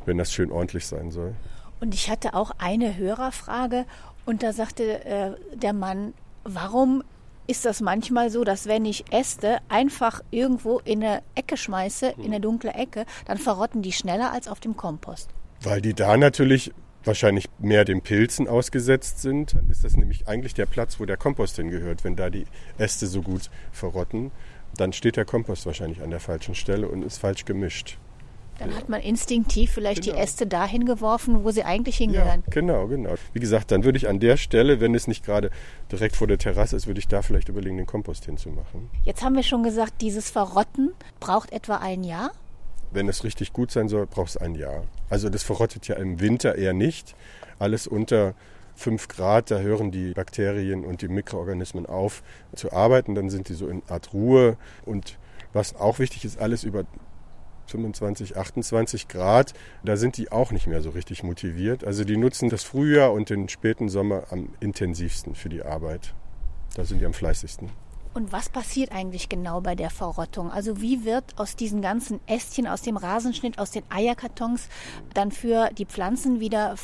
wenn 0.05 0.17
das 0.17 0.33
schön 0.33 0.51
ordentlich 0.51 0.85
sein 0.85 1.11
soll. 1.11 1.33
Und 1.79 1.93
ich 1.93 2.09
hatte 2.09 2.33
auch 2.33 2.51
eine 2.57 2.97
Hörerfrage 2.97 3.85
und 4.25 4.43
da 4.43 4.53
sagte 4.53 5.05
äh, 5.05 5.31
der 5.55 5.73
Mann, 5.73 6.13
warum 6.43 7.03
ist 7.47 7.65
das 7.65 7.81
manchmal 7.81 8.29
so, 8.29 8.43
dass 8.43 8.65
wenn 8.65 8.85
ich 8.85 9.11
Äste 9.11 9.59
einfach 9.69 10.21
irgendwo 10.31 10.79
in 10.79 11.03
eine 11.03 11.21
Ecke 11.35 11.57
schmeiße, 11.57 12.15
in 12.17 12.25
eine 12.25 12.39
dunkle 12.39 12.73
Ecke, 12.73 13.05
dann 13.25 13.37
verrotten 13.37 13.81
die 13.81 13.91
schneller 13.91 14.31
als 14.31 14.47
auf 14.47 14.59
dem 14.59 14.75
Kompost. 14.75 15.29
Weil 15.61 15.81
die 15.81 15.93
da 15.93 16.17
natürlich 16.17 16.73
wahrscheinlich 17.03 17.45
mehr 17.59 17.85
den 17.85 18.01
Pilzen 18.01 18.47
ausgesetzt 18.47 19.21
sind. 19.21 19.53
Dann 19.53 19.69
ist 19.69 19.83
das 19.83 19.95
nämlich 19.95 20.27
eigentlich 20.27 20.53
der 20.53 20.65
Platz, 20.65 20.99
wo 20.99 21.05
der 21.05 21.17
Kompost 21.17 21.55
hingehört. 21.57 22.03
Wenn 22.03 22.15
da 22.15 22.29
die 22.29 22.45
Äste 22.77 23.07
so 23.07 23.21
gut 23.21 23.49
verrotten, 23.71 24.31
dann 24.75 24.91
steht 24.91 25.15
der 25.15 25.25
Kompost 25.25 25.65
wahrscheinlich 25.65 26.01
an 26.01 26.09
der 26.09 26.19
falschen 26.19 26.55
Stelle 26.55 26.87
und 26.87 27.03
ist 27.03 27.19
falsch 27.19 27.45
gemischt. 27.45 27.97
Dann 28.59 28.75
hat 28.75 28.87
man 28.89 29.01
instinktiv 29.01 29.71
vielleicht 29.71 30.03
Genau. 30.03 30.15
die 30.15 30.21
Äste 30.21 30.47
dahin 30.47 30.85
geworfen, 30.85 31.43
wo 31.43 31.51
sie 31.51 31.63
eigentlich 31.63 31.97
hingehören. 31.97 32.43
Ja, 32.47 32.51
genau, 32.51 32.87
genau. 32.87 33.15
Wie 33.33 33.39
gesagt, 33.39 33.71
dann 33.71 33.83
würde 33.83 33.97
ich 33.97 34.07
an 34.07 34.19
der 34.19 34.37
Stelle, 34.37 34.79
wenn 34.79 34.95
es 34.95 35.07
nicht 35.07 35.25
gerade 35.25 35.51
direkt 35.91 36.15
vor 36.15 36.27
der 36.27 36.37
Terrasse 36.37 36.75
ist, 36.75 36.87
würde 36.87 36.99
ich 36.99 37.07
da 37.07 37.21
vielleicht 37.21 37.49
überlegen, 37.49 37.77
den 37.77 37.85
Kompost 37.85 38.25
hinzumachen. 38.25 38.89
Jetzt 39.03 39.23
haben 39.23 39.35
wir 39.35 39.43
schon 39.43 39.63
gesagt, 39.63 40.01
dieses 40.01 40.29
Verrotten 40.29 40.93
braucht 41.19 41.51
etwa 41.51 41.77
ein 41.77 42.03
Jahr. 42.03 42.31
Wenn 42.91 43.09
es 43.09 43.23
richtig 43.25 43.51
gut 43.51 43.71
sein 43.71 43.89
soll, 43.89 44.05
braucht 44.05 44.29
es 44.29 44.37
ein 44.37 44.55
Jahr. 44.55 44.85
Also 45.09 45.29
das 45.29 45.43
verrottet 45.43 45.87
ja 45.87 45.95
im 45.95 46.21
Winter 46.21 46.55
eher 46.55 46.73
nicht. 46.73 47.15
Alles 47.59 47.87
unter 47.87 48.35
5 48.75 49.07
Grad, 49.09 49.51
da 49.51 49.59
hören 49.59 49.91
die 49.91 50.11
Bakterien 50.11 50.85
und 50.85 51.01
die 51.01 51.07
Mikroorganismen 51.07 51.85
auf 51.85 52.23
zu 52.55 52.71
arbeiten. 52.71 53.15
Dann 53.15 53.29
sind 53.29 53.49
die 53.49 53.53
so 53.53 53.67
in 53.67 53.81
Art 53.89 54.13
Ruhe. 54.13 54.57
Und 54.85 55.17
was 55.51 55.75
auch 55.75 55.99
wichtig 55.99 56.23
ist, 56.25 56.39
alles 56.39 56.63
über 56.63 56.85
25, 57.67 58.37
28 58.37 59.07
Grad, 59.07 59.53
da 59.83 59.97
sind 59.97 60.17
die 60.17 60.31
auch 60.31 60.51
nicht 60.51 60.67
mehr 60.67 60.81
so 60.81 60.91
richtig 60.91 61.23
motiviert. 61.23 61.83
Also 61.83 62.03
die 62.03 62.17
nutzen 62.17 62.49
das 62.49 62.63
Frühjahr 62.63 63.13
und 63.13 63.29
den 63.29 63.49
späten 63.49 63.89
Sommer 63.89 64.23
am 64.31 64.49
intensivsten 64.59 65.35
für 65.35 65.49
die 65.49 65.63
Arbeit. 65.63 66.13
Da 66.75 66.83
sind 66.85 66.99
die 66.99 67.05
am 67.05 67.13
fleißigsten. 67.13 67.69
Und 68.15 68.31
was 68.31 68.47
passiert 68.47 68.93
eigentlich 68.93 69.27
genau 69.27 69.59
bei 69.59 69.75
der 69.75 69.89
Verrottung? 69.89 70.49
Also 70.49 70.79
wie 70.79 71.03
wird 71.03 71.37
aus 71.37 71.57
diesen 71.57 71.81
ganzen 71.81 72.21
Ästchen, 72.27 72.65
aus 72.65 72.81
dem 72.81 72.95
Rasenschnitt, 72.95 73.59
aus 73.59 73.71
den 73.71 73.83
Eierkartons 73.89 74.69
dann 75.13 75.31
für 75.31 75.69
die 75.77 75.85
Pflanzen 75.85 76.39
wieder 76.39 76.77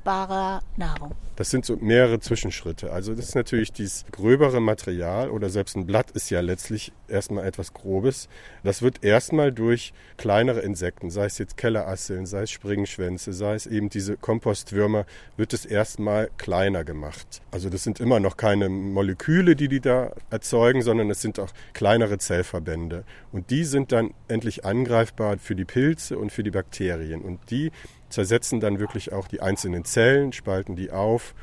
verwertbare 0.00 0.60
Nahrung? 0.76 1.14
Das 1.36 1.50
sind 1.50 1.64
so 1.64 1.76
mehrere 1.76 2.20
Zwischenschritte. 2.20 2.92
Also 2.92 3.14
das 3.14 3.28
ist 3.28 3.34
natürlich 3.34 3.72
dieses 3.72 4.04
gröbere 4.12 4.60
Material 4.60 5.30
oder 5.30 5.48
selbst 5.48 5.74
ein 5.74 5.86
Blatt 5.86 6.10
ist 6.10 6.28
ja 6.28 6.40
letztlich 6.40 6.92
erstmal 7.08 7.46
etwas 7.46 7.72
Grobes. 7.72 8.28
Das 8.62 8.82
wird 8.82 9.02
erstmal 9.02 9.50
durch 9.50 9.94
kleinere 10.18 10.60
Insekten, 10.60 11.10
sei 11.10 11.24
es 11.24 11.38
jetzt 11.38 11.56
Kellerasseln, 11.56 12.26
sei 12.26 12.42
es 12.42 12.50
Springschwänze, 12.50 13.32
sei 13.32 13.54
es 13.54 13.66
eben 13.66 13.88
diese 13.88 14.18
Kompostwürmer, 14.18 15.06
wird 15.38 15.54
es 15.54 15.64
erstmal 15.64 16.28
kleiner 16.36 16.84
gemacht. 16.84 17.40
Also 17.50 17.70
das 17.70 17.84
sind 17.84 18.00
immer 18.00 18.20
noch 18.20 18.36
keine 18.36 18.68
Moleküle, 18.68 19.56
die 19.56 19.68
die 19.68 19.80
da 19.80 20.12
erzeugen, 20.28 20.82
sondern 20.82 21.08
es 21.10 21.22
sind 21.22 21.38
auch 21.38 21.50
kleinere 21.72 22.18
Zellverbände. 22.18 23.04
Und 23.32 23.48
die 23.50 23.64
sind 23.64 23.92
dann 23.92 24.12
endlich 24.28 24.66
angreifbar 24.66 25.38
für 25.38 25.54
die 25.54 25.64
Pilze 25.64 26.18
und 26.18 26.32
für 26.32 26.42
die 26.42 26.50
Bakterien. 26.50 27.22
Und 27.22 27.38
die 27.50 27.72
zersetzen 28.10 28.60
dann 28.60 28.78
wirklich 28.78 29.12
auch 29.12 29.28
die 29.28 29.40
einzelnen 29.40 29.84
Zellen, 29.84 30.32
spalten 30.32 30.76
die 30.76 30.90
auf 30.90 31.34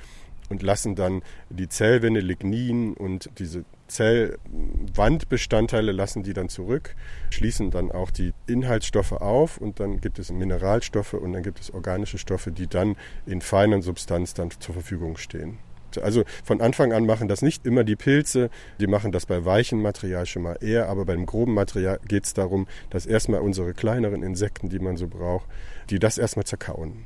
und 0.49 0.61
lassen 0.61 0.95
dann 0.95 1.23
die 1.49 1.67
Zellwände, 1.67 2.19
Lignin 2.19 2.93
und 2.93 3.29
diese 3.37 3.65
Zellwandbestandteile 3.87 5.91
lassen 5.91 6.23
die 6.23 6.33
dann 6.33 6.49
zurück, 6.49 6.95
schließen 7.29 7.71
dann 7.71 7.91
auch 7.91 8.11
die 8.11 8.33
Inhaltsstoffe 8.45 9.13
auf 9.13 9.57
und 9.57 9.79
dann 9.79 10.01
gibt 10.01 10.19
es 10.19 10.31
Mineralstoffe 10.31 11.13
und 11.13 11.33
dann 11.33 11.43
gibt 11.43 11.59
es 11.59 11.73
organische 11.73 12.17
Stoffe, 12.17 12.51
die 12.51 12.67
dann 12.67 12.95
in 13.25 13.41
feinen 13.41 13.81
Substanz 13.81 14.33
dann 14.33 14.51
zur 14.51 14.73
Verfügung 14.73 15.17
stehen. 15.17 15.57
Also 16.01 16.23
von 16.43 16.61
Anfang 16.61 16.93
an 16.93 17.05
machen 17.05 17.27
das 17.27 17.41
nicht 17.41 17.65
immer 17.65 17.83
die 17.83 17.95
Pilze, 17.95 18.49
die 18.79 18.87
machen 18.87 19.11
das 19.11 19.25
bei 19.25 19.45
weichem 19.45 19.81
Material 19.81 20.25
schon 20.25 20.43
mal 20.43 20.57
eher, 20.61 20.89
aber 20.89 21.05
beim 21.05 21.25
groben 21.25 21.53
Material 21.53 21.99
geht 22.07 22.25
es 22.25 22.33
darum, 22.33 22.67
dass 22.89 23.05
erstmal 23.05 23.41
unsere 23.41 23.73
kleineren 23.73 24.23
Insekten, 24.23 24.69
die 24.69 24.79
man 24.79 24.97
so 24.97 25.07
braucht, 25.07 25.47
die 25.89 25.99
das 25.99 26.17
erstmal 26.17 26.45
zerkauen. 26.45 27.05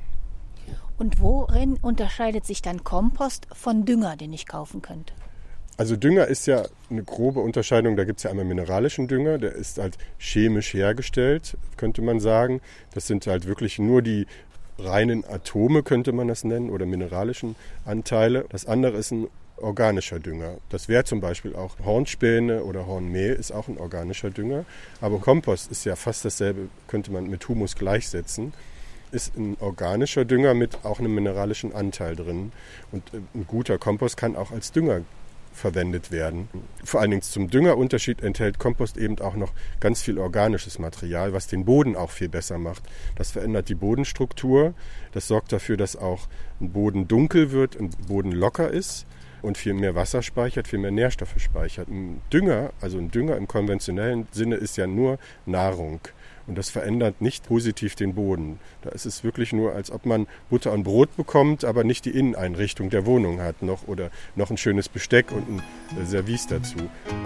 Und 0.98 1.20
worin 1.20 1.78
unterscheidet 1.82 2.46
sich 2.46 2.62
dann 2.62 2.84
Kompost 2.84 3.48
von 3.54 3.86
Dünger, 3.86 4.18
den 4.18 4.34
ich 4.34 4.46
kaufen 4.46 4.82
könnte? 4.84 5.14
Also 5.78 5.96
Dünger 5.96 6.28
ist 6.28 6.46
ja 6.46 6.64
eine 6.92 7.04
grobe 7.04 7.40
Unterscheidung. 7.40 7.96
Da 7.96 8.04
gibt 8.04 8.20
es 8.20 8.24
ja 8.24 8.30
einmal 8.30 8.46
mineralischen 8.46 9.08
Dünger, 9.08 9.40
der 9.40 9.54
ist 9.54 9.80
halt 9.80 9.98
chemisch 10.20 10.76
hergestellt, 10.76 11.58
könnte 11.76 12.04
man 12.04 12.20
sagen. 12.20 12.62
Das 12.94 13.08
sind 13.08 13.26
halt 13.26 13.48
wirklich 13.48 13.80
nur 13.80 14.04
die 14.04 14.28
reinen 14.78 15.24
Atome, 15.26 15.84
könnte 15.84 16.12
man 16.12 16.28
das 16.28 16.44
nennen, 16.44 16.70
oder 16.70 16.86
mineralischen 16.86 17.56
Anteile. 17.86 18.46
Das 18.50 18.66
andere 18.66 18.98
ist 18.98 19.12
ein 19.12 19.28
organischer 19.58 20.20
Dünger. 20.20 20.58
Das 20.70 20.88
wäre 20.88 21.04
zum 21.04 21.22
Beispiel 21.22 21.56
auch 21.56 21.78
Hornspäne 21.84 22.64
oder 22.64 22.88
Hornmehl 22.88 23.34
ist 23.34 23.52
auch 23.52 23.68
ein 23.68 23.78
organischer 23.78 24.32
Dünger. 24.32 24.66
Aber 25.02 25.20
Kompost 25.20 25.72
ist 25.72 25.86
ja 25.86 25.96
fast 25.96 26.26
dasselbe, 26.26 26.70
könnte 26.88 27.12
man 27.12 27.28
mit 27.30 27.48
Humus 27.48 27.76
gleichsetzen 27.76 28.54
ist 29.12 29.36
ein 29.36 29.58
organischer 29.60 30.26
Dünger 30.26 30.54
mit 30.54 30.86
auch 30.86 31.00
einem 31.00 31.14
mineralischen 31.14 31.74
Anteil 31.74 32.16
drin. 32.16 32.52
Und 32.92 33.14
äh, 33.14 33.18
ein 33.36 33.46
guter 33.48 33.78
Kompost 33.78 34.18
kann 34.18 34.36
auch 34.36 34.52
als 34.52 34.72
Dünger 34.72 35.02
verwendet 35.54 36.12
werden. 36.12 36.48
Vor 36.84 37.02
allen 37.02 37.12
Dingen 37.12 37.22
zum 37.22 37.50
Düngerunterschied 37.50 38.22
enthält 38.22 38.60
Kompost 38.60 38.98
eben 38.98 39.20
auch 39.20 39.36
noch 39.36 39.52
ganz 39.80 40.02
viel 40.02 40.18
organisches 40.18 40.80
Material, 40.80 41.34
was 41.34 41.48
den 41.48 41.66
Boden 41.66 41.96
auch 41.96 42.12
viel 42.12 42.30
besser 42.30 42.58
macht. 42.58 42.84
Das 43.16 43.32
verändert 43.32 43.70
die 43.70 43.76
Bodenstruktur. 43.76 44.74
Das 45.12 45.28
sorgt 45.28 45.52
dafür, 45.52 45.78
dass 45.78 45.96
auch 45.96 46.28
ein 46.60 46.72
Boden 46.72 47.08
dunkel 47.08 47.52
wird 47.52 47.76
und 47.76 48.08
Boden 48.08 48.32
locker 48.32 48.70
ist 48.70 49.06
und 49.42 49.58
viel 49.58 49.74
mehr 49.74 49.96
Wasser 49.96 50.22
speichert, 50.22 50.68
viel 50.68 50.80
mehr 50.80 50.92
Nährstoffe 50.92 51.40
speichert. 51.40 51.88
Ein 51.90 52.22
Dünger, 52.32 52.72
also 52.80 52.98
ein 52.98 53.12
Dünger 53.12 53.38
im 53.38 53.48
konventionellen 53.48 54.28
Sinne, 54.32 54.56
ist 54.56 54.78
ja 54.78 54.88
nur 54.88 55.18
Nahrung. 55.46 56.00
Und 56.48 56.58
das 56.58 56.70
verändert 56.70 57.22
nicht 57.22 57.48
positiv 57.48 57.96
den 57.96 58.16
Boden. 58.16 58.60
Da 58.82 58.90
ist 58.90 59.06
es 59.06 59.24
wirklich 59.24 59.54
nur, 59.54 59.74
als 59.74 59.92
ob 59.92 60.06
man 60.06 60.28
Butter 60.50 60.72
und 60.72 60.84
Brot 60.84 61.16
bekommt, 61.16 61.64
aber 61.64 61.84
nicht 61.84 62.06
die 62.06 62.12
Inneneinrichtung 62.12 62.90
der 62.90 63.06
Wohnung 63.06 63.42
hat 63.42 63.62
noch 63.62 63.88
oder 63.88 64.10
noch 64.36 64.50
ein 64.50 64.58
schönes 64.58 64.90
Besteck 64.90 65.32
und 65.32 65.48
ein 65.48 65.62
äh, 66.02 66.06
Service 66.06 66.48
dazu. 66.48 66.78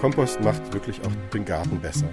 Kompost 0.02 0.42
macht 0.42 0.74
wirklich 0.74 1.00
auch 1.02 1.32
den 1.34 1.46
Garten 1.46 1.80
besser. 1.80 2.10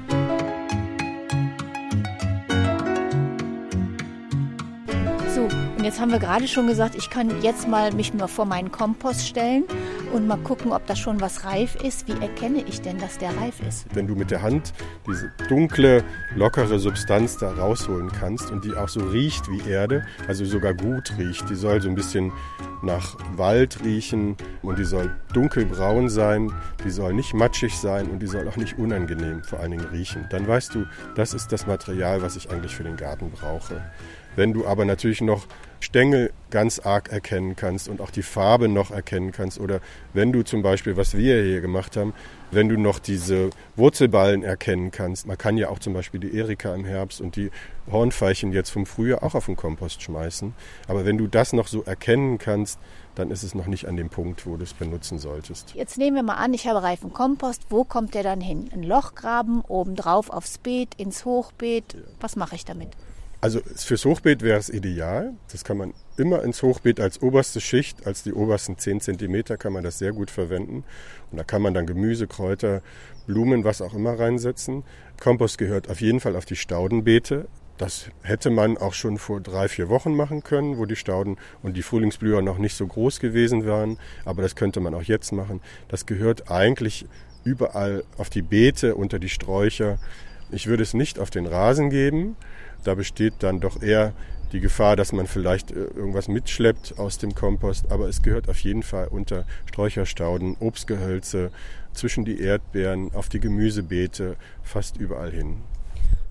So, 5.35 5.43
und 5.43 5.85
jetzt 5.85 6.01
haben 6.01 6.13
wir 6.13 6.19
gerade 6.19 6.47
schon 6.47 6.67
gesagt, 6.67 6.95
ich 6.95 7.11
kann 7.11 7.43
jetzt 7.43 7.67
mal 7.69 7.93
mich 7.93 8.15
mal 8.15 8.29
vor 8.29 8.45
meinen 8.45 8.71
Kompost 8.71 9.27
stellen 9.27 9.65
und 10.13 10.27
mal 10.27 10.37
gucken, 10.39 10.73
ob 10.73 10.87
da 10.87 10.95
schon 10.95 11.21
was 11.21 11.45
reif 11.45 11.77
ist. 11.77 12.07
Wie 12.07 12.21
erkenne 12.21 12.63
ich 12.69 12.81
denn, 12.81 12.99
dass 12.99 13.19
der 13.19 13.31
reif 13.37 13.61
ist? 13.67 13.87
Wenn 13.95 14.07
du 14.07 14.15
mit 14.15 14.31
der 14.31 14.43
Hand 14.43 14.73
diese 15.07 15.33
dunkle, 15.49 16.05
lockere 16.37 16.79
Substanz 16.79 17.39
da 17.39 17.53
rausholen 17.53 18.11
kannst 18.13 18.51
und 18.51 18.65
die 18.65 18.75
auch 18.75 18.89
so 18.89 19.01
riecht 19.01 19.51
wie 19.51 19.69
Erde, 19.69 20.05
also 20.29 20.45
sogar 20.45 20.75
gut 20.75 21.13
riecht, 21.19 21.49
die 21.49 21.55
soll 21.55 21.81
so 21.81 21.89
ein 21.89 21.95
bisschen 21.95 22.33
nach 22.83 23.17
Wald 23.37 23.79
riechen 23.85 24.37
und 24.63 24.79
die 24.79 24.85
soll 24.85 25.11
dunkelbraun 25.33 26.09
sein, 26.09 26.53
die 26.85 26.91
soll 26.91 27.15
nicht 27.15 27.33
matschig 27.33 27.77
sein 27.77 28.09
und 28.09 28.21
die 28.21 28.27
soll 28.27 28.47
auch 28.49 28.57
nicht 28.57 28.79
unangenehm 28.79 29.43
vor 29.45 29.61
allen 29.61 29.71
Dingen 29.71 29.87
riechen. 29.93 30.27
Dann 30.31 30.47
weißt 30.47 30.75
du, 30.75 30.85
das 31.15 31.33
ist 31.33 31.53
das 31.53 31.67
Material, 31.67 32.23
was 32.23 32.37
ich 32.37 32.51
eigentlich 32.51 32.75
für 32.75 32.85
den 32.85 32.97
Garten 32.97 33.31
brauche. 33.31 33.81
Wenn 34.37 34.53
du 34.53 34.67
aber 34.67 34.85
natürlich 34.85 35.21
noch 35.21 35.47
Stängel 35.83 36.33
ganz 36.51 36.79
arg 36.79 37.11
erkennen 37.11 37.57
kannst 37.57 37.89
und 37.89 38.01
auch 38.01 38.11
die 38.11 38.23
Farbe 38.23 38.69
noch 38.69 38.91
erkennen 38.91 39.33
kannst 39.33 39.59
oder 39.59 39.81
wenn 40.15 40.33
du 40.33 40.43
zum 40.43 40.63
Beispiel, 40.63 40.97
was 40.97 41.17
wir 41.17 41.43
hier 41.43 41.61
gemacht 41.61 41.97
haben, 41.97 42.15
wenn 42.53 42.69
du 42.69 42.79
noch 42.79 42.99
diese 42.99 43.51
Wurzelballen 43.75 44.45
erkennen 44.45 44.93
kannst, 44.93 45.27
man 45.27 45.37
kann 45.37 45.57
ja 45.57 45.71
auch 45.71 45.79
zum 45.81 45.93
Beispiel 45.93 46.21
die 46.21 46.37
Erika 46.37 46.75
im 46.75 46.85
Herbst 46.85 47.21
und 47.21 47.35
die 47.35 47.51
Hornfeilchen 47.91 48.53
jetzt 48.53 48.71
vom 48.71 48.87
Frühjahr 48.87 49.23
auch 49.25 49.35
auf 49.35 49.47
den 49.47 49.57
Kompost 49.57 50.03
schmeißen, 50.03 50.55
aber 50.87 51.05
wenn 51.05 51.19
du 51.19 51.27
das 51.27 51.53
noch 51.53 51.67
so 51.67 51.83
erkennen 51.83 52.39
kannst, 52.39 52.79
dann 53.15 53.31
ist 53.31 53.43
es 53.43 53.55
noch 53.55 53.67
nicht 53.67 53.89
an 53.89 53.97
dem 53.97 54.09
Punkt, 54.09 54.47
wo 54.47 54.57
du 54.57 54.63
es 54.63 54.75
benutzen 54.75 55.19
solltest. 55.19 55.75
Jetzt 55.75 55.99
nehmen 55.99 56.17
wir 56.17 56.23
mal 56.23 56.37
an, 56.37 56.55
ich 56.55 56.67
habe 56.67 56.83
reifen 56.83 57.13
Kompost. 57.13 57.63
Wo 57.69 57.85
kommt 57.85 58.15
der 58.15 58.23
dann 58.23 58.41
hin? 58.41 58.71
Ein 58.73 58.83
Loch 58.83 59.15
graben, 59.15 59.61
obendrauf 59.63 60.31
aufs 60.31 60.57
Beet, 60.57 60.95
ins 60.97 61.25
Hochbeet. 61.27 61.97
Was 62.21 62.37
mache 62.37 62.55
ich 62.55 62.65
damit? 62.65 62.89
Also 63.43 63.61
fürs 63.75 64.05
Hochbeet 64.05 64.43
wäre 64.43 64.61
es 64.61 64.69
ideal. 64.69 65.33
Das 65.51 65.65
kann 65.65 65.77
man 65.77 65.95
immer 66.17 66.45
ins 66.45 66.63
Hochbeet 66.63 67.01
als 67.01 67.21
oberste 67.23 67.61
Schicht, 67.61 68.07
als 68.07 68.23
die 68.23 68.33
obersten 68.33 68.79
10 68.79 69.01
Zentimeter 69.01 69.57
kann 69.57 69.73
man 69.73 69.83
das 69.83 69.99
sehr 69.99 70.13
gut 70.13 70.31
verwenden. 70.31 70.85
Und 71.33 71.39
da 71.39 71.43
kann 71.43 71.61
man 71.61 71.75
dann 71.75 71.85
Gemüse, 71.85 72.29
Kräuter, 72.29 72.83
Blumen, 73.27 73.65
was 73.65 73.83
auch 73.83 73.95
immer 73.95 74.17
reinsetzen. 74.17 74.85
Kompost 75.21 75.59
gehört 75.59 75.91
auf 75.91 76.01
jeden 76.01 76.21
Fall 76.21 76.37
auf 76.37 76.45
die 76.45 76.55
Staudenbeete. 76.55 77.49
Das 77.79 78.11
hätte 78.23 78.51
man 78.51 78.79
auch 78.79 78.95
schon 78.95 79.19
vor 79.19 79.41
drei, 79.41 79.67
vier 79.67 79.89
Wochen 79.89 80.15
machen 80.15 80.45
können, 80.45 80.79
wo 80.79 80.87
die 80.87 80.95
Stauden 80.95 81.37
und 81.65 81.77
die 81.77 81.83
Frühlingsblüher 81.83 82.43
noch 82.43 82.59
nicht 82.59 82.77
so 82.77 82.87
groß 82.87 83.19
gewesen 83.19 83.67
waren. 83.67 83.99
Aber 84.25 84.43
das 84.43 84.55
könnte 84.55 84.79
man 84.79 84.95
auch 84.95 85.03
jetzt 85.03 85.33
machen. 85.33 85.61
Das 85.89 86.07
gehört 86.07 86.49
eigentlich 86.49 87.07
überall 87.43 88.05
auf 88.19 88.31
die 88.31 88.43
Beete, 88.43 88.95
unter 88.95 89.19
die 89.19 89.29
Sträucher. 89.29 89.99
Ich 90.53 90.69
würde 90.69 90.85
es 90.85 90.95
nicht 90.95 91.19
auf 91.19 91.31
den 91.31 91.47
Rasen 91.47 91.91
geben. 91.91 92.37
Da 92.85 92.95
besteht 92.95 93.35
dann 93.41 93.61
doch 93.61 93.83
eher 93.83 94.13
die 94.53 94.61
Gefahr, 94.61 94.97
dass 94.97 95.13
man 95.13 95.27
vielleicht 95.27 95.71
äh, 95.71 95.85
irgendwas 95.85 96.29
mitschleppt 96.29 96.99
aus 96.99 97.19
dem 97.19 97.35
Kompost. 97.35 97.91
Aber 97.91 98.09
es 98.09 98.23
gehört 98.23 98.49
auf 98.49 98.59
jeden 98.61 98.83
Fall 98.83 99.09
unter 99.09 99.45
Sträucherstauden, 99.67 100.57
Obstgehölze, 100.61 101.51
zwischen 101.93 102.25
die 102.25 102.41
Erdbeeren, 102.41 103.15
auf 103.15 103.29
die 103.29 103.41
Gemüsebeete, 103.41 104.37
fast 104.63 104.97
überall 104.97 105.31
hin. 105.31 105.59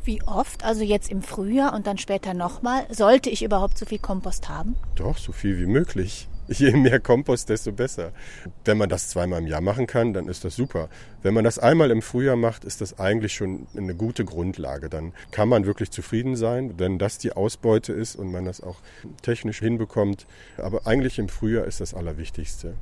Wie 0.03 0.21
oft, 0.23 0.63
also 0.63 0.83
jetzt 0.83 1.11
im 1.11 1.21
Frühjahr 1.21 1.73
und 1.73 1.85
dann 1.85 1.99
später 1.99 2.33
nochmal, 2.33 2.85
sollte 2.89 3.29
ich 3.29 3.43
überhaupt 3.43 3.77
so 3.77 3.85
viel 3.85 3.99
Kompost 3.99 4.49
haben? 4.49 4.75
Doch, 4.95 5.17
so 5.17 5.31
viel 5.31 5.59
wie 5.59 5.67
möglich. 5.67 6.27
Je 6.51 6.71
mehr 6.71 6.99
Kompost, 6.99 7.47
desto 7.47 7.71
besser. 7.71 8.11
Wenn 8.65 8.77
man 8.77 8.89
das 8.89 9.07
zweimal 9.07 9.39
im 9.39 9.47
Jahr 9.47 9.61
machen 9.61 9.87
kann, 9.87 10.13
dann 10.13 10.27
ist 10.27 10.43
das 10.43 10.55
super. 10.55 10.89
Wenn 11.21 11.33
man 11.33 11.45
das 11.45 11.59
einmal 11.59 11.91
im 11.91 12.01
Frühjahr 12.01 12.35
macht, 12.35 12.65
ist 12.65 12.81
das 12.81 12.99
eigentlich 12.99 13.33
schon 13.33 13.67
eine 13.75 13.95
gute 13.95 14.25
Grundlage. 14.25 14.89
Dann 14.89 15.13
kann 15.31 15.47
man 15.47 15.65
wirklich 15.65 15.91
zufrieden 15.91 16.35
sein, 16.35 16.73
wenn 16.77 16.99
das 16.99 17.17
die 17.17 17.31
Ausbeute 17.31 17.93
ist 17.93 18.15
und 18.17 18.31
man 18.31 18.43
das 18.43 18.61
auch 18.61 18.77
technisch 19.21 19.59
hinbekommt. 19.59 20.27
Aber 20.57 20.85
eigentlich 20.85 21.19
im 21.19 21.29
Frühjahr 21.29 21.65
ist 21.65 21.79
das 21.79 21.93
Allerwichtigste. 21.93 22.75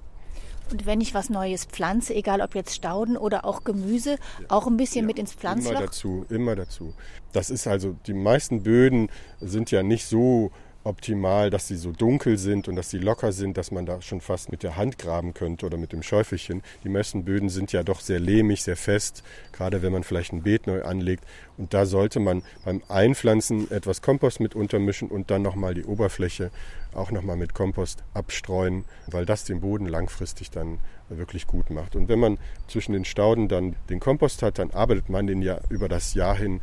Und 0.71 0.85
wenn 0.85 1.01
ich 1.01 1.13
was 1.13 1.29
Neues 1.29 1.65
pflanze, 1.65 2.13
egal 2.13 2.41
ob 2.41 2.55
jetzt 2.55 2.75
Stauden 2.75 3.17
oder 3.17 3.45
auch 3.45 3.63
Gemüse, 3.63 4.17
auch 4.47 4.67
ein 4.67 4.77
bisschen 4.77 5.01
ja, 5.01 5.07
mit 5.07 5.19
ins 5.19 5.33
Pflanzloch? 5.33 5.71
Immer 5.71 5.81
dazu, 5.81 6.25
immer 6.29 6.55
dazu. 6.55 6.93
Das 7.31 7.49
ist 7.49 7.67
also, 7.67 7.95
die 8.05 8.13
meisten 8.13 8.63
Böden 8.63 9.09
sind 9.41 9.71
ja 9.71 9.83
nicht 9.83 10.05
so 10.05 10.51
optimal, 10.83 11.49
dass 11.49 11.67
sie 11.67 11.75
so 11.75 11.91
dunkel 11.91 12.37
sind 12.37 12.67
und 12.67 12.75
dass 12.75 12.89
sie 12.89 12.99
locker 12.99 13.31
sind, 13.31 13.57
dass 13.57 13.71
man 13.71 13.85
da 13.85 14.01
schon 14.01 14.21
fast 14.21 14.51
mit 14.51 14.63
der 14.63 14.77
Hand 14.77 14.97
graben 14.97 15.33
könnte 15.33 15.65
oder 15.65 15.77
mit 15.77 15.91
dem 15.91 16.03
Schäufelchen. 16.03 16.61
Die 16.83 16.89
meisten 16.89 17.25
Böden 17.25 17.49
sind 17.49 17.71
ja 17.71 17.83
doch 17.83 17.99
sehr 17.99 18.19
lehmig, 18.19 18.63
sehr 18.63 18.77
fest, 18.77 19.23
gerade 19.51 19.81
wenn 19.81 19.91
man 19.91 20.03
vielleicht 20.03 20.31
ein 20.31 20.43
Beet 20.43 20.67
neu 20.67 20.83
anlegt. 20.83 21.25
Und 21.57 21.73
da 21.73 21.85
sollte 21.85 22.19
man 22.19 22.43
beim 22.63 22.81
Einpflanzen 22.87 23.69
etwas 23.71 24.01
Kompost 24.01 24.39
mit 24.39 24.55
untermischen 24.55 25.09
und 25.09 25.29
dann 25.31 25.41
nochmal 25.41 25.73
die 25.73 25.83
Oberfläche 25.83 26.49
auch 26.93 27.11
nochmal 27.11 27.35
mit 27.35 27.53
Kompost 27.53 28.03
abstreuen, 28.13 28.85
weil 29.07 29.25
das 29.25 29.43
den 29.43 29.61
Boden 29.61 29.85
langfristig 29.85 30.49
dann 30.49 30.79
wirklich 31.09 31.45
gut 31.45 31.69
macht. 31.69 31.95
Und 31.95 32.07
wenn 32.07 32.19
man 32.19 32.37
zwischen 32.67 32.93
den 32.93 33.05
Stauden 33.05 33.47
dann 33.47 33.75
den 33.89 33.99
Kompost 33.99 34.41
hat, 34.41 34.59
dann 34.59 34.71
arbeitet 34.71 35.09
man 35.09 35.27
den 35.27 35.41
ja 35.41 35.59
über 35.69 35.89
das 35.89 36.13
Jahr 36.13 36.37
hin 36.37 36.61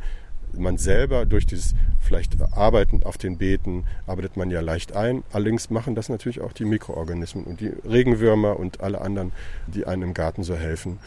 man 0.53 0.77
selber 0.77 1.25
durch 1.25 1.45
dieses 1.45 1.75
vielleicht 2.01 2.41
Arbeiten 2.53 3.03
auf 3.03 3.17
den 3.17 3.37
Beeten 3.37 3.85
arbeitet 4.05 4.37
man 4.37 4.49
ja 4.49 4.61
leicht 4.61 4.95
ein. 4.95 5.23
Allerdings 5.31 5.69
machen 5.69 5.95
das 5.95 6.09
natürlich 6.09 6.41
auch 6.41 6.53
die 6.53 6.65
Mikroorganismen 6.65 7.43
und 7.43 7.59
die 7.59 7.73
Regenwürmer 7.87 8.57
und 8.57 8.81
alle 8.81 9.01
anderen, 9.01 9.31
die 9.67 9.85
einem 9.85 10.03
im 10.03 10.13
Garten 10.13 10.43
so 10.43 10.55
helfen. 10.55 10.99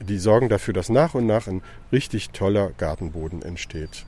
Die 0.00 0.18
sorgen 0.18 0.48
dafür, 0.48 0.74
dass 0.74 0.88
nach 0.88 1.14
und 1.14 1.26
nach 1.26 1.46
ein 1.46 1.62
richtig 1.92 2.30
toller 2.30 2.70
Gartenboden 2.78 3.42
entsteht. 3.42 4.06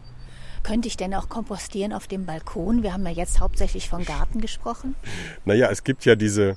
Könnte 0.62 0.88
ich 0.88 0.96
denn 0.96 1.14
auch 1.14 1.28
kompostieren 1.28 1.92
auf 1.92 2.08
dem 2.08 2.26
Balkon? 2.26 2.82
Wir 2.82 2.92
haben 2.92 3.06
ja 3.06 3.12
jetzt 3.12 3.38
hauptsächlich 3.38 3.88
von 3.88 4.04
Garten 4.04 4.40
gesprochen. 4.40 4.96
Naja, 5.44 5.70
es 5.70 5.84
gibt 5.84 6.04
ja 6.04 6.16
diese, 6.16 6.56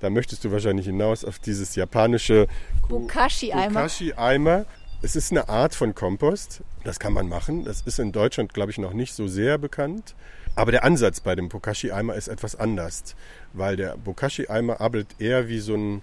da 0.00 0.10
möchtest 0.10 0.44
du 0.44 0.52
wahrscheinlich 0.52 0.84
hinaus 0.84 1.24
auf 1.24 1.38
dieses 1.38 1.74
japanische 1.74 2.46
Bokashi-Eimer. 2.88 4.66
Es 5.00 5.14
ist 5.14 5.30
eine 5.30 5.48
Art 5.48 5.76
von 5.76 5.94
Kompost. 5.94 6.64
Das 6.82 6.98
kann 6.98 7.12
man 7.12 7.28
machen. 7.28 7.64
Das 7.64 7.82
ist 7.82 8.00
in 8.00 8.10
Deutschland, 8.10 8.52
glaube 8.52 8.72
ich, 8.72 8.78
noch 8.78 8.92
nicht 8.92 9.14
so 9.14 9.28
sehr 9.28 9.56
bekannt. 9.56 10.16
Aber 10.56 10.72
der 10.72 10.82
Ansatz 10.82 11.20
bei 11.20 11.36
dem 11.36 11.48
Bokashi-Eimer 11.48 12.16
ist 12.16 12.26
etwas 12.26 12.56
anders, 12.56 13.14
weil 13.52 13.76
der 13.76 13.96
Bokashi-Eimer 13.96 14.80
arbeitet 14.80 15.20
eher 15.20 15.48
wie 15.48 15.60
so 15.60 15.76
ein 15.76 16.02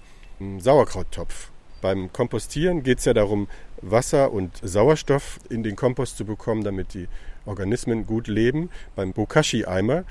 Sauerkrauttopf. 0.59 1.51
Beim 1.81 2.13
Kompostieren 2.13 2.83
geht 2.83 2.99
es 2.99 3.05
ja 3.05 3.13
darum, 3.13 3.49
Wasser 3.81 4.31
und 4.31 4.61
Sauerstoff 4.63 5.41
in 5.49 5.61
den 5.61 5.75
Kompost 5.75 6.15
zu 6.15 6.23
bekommen, 6.23 6.63
damit 6.63 6.93
die 6.93 7.09
Organismen 7.45 8.05
gut 8.05 8.27
leben. 8.27 8.69
Beim 8.95 9.11
Bokashi-Eimer 9.11 10.05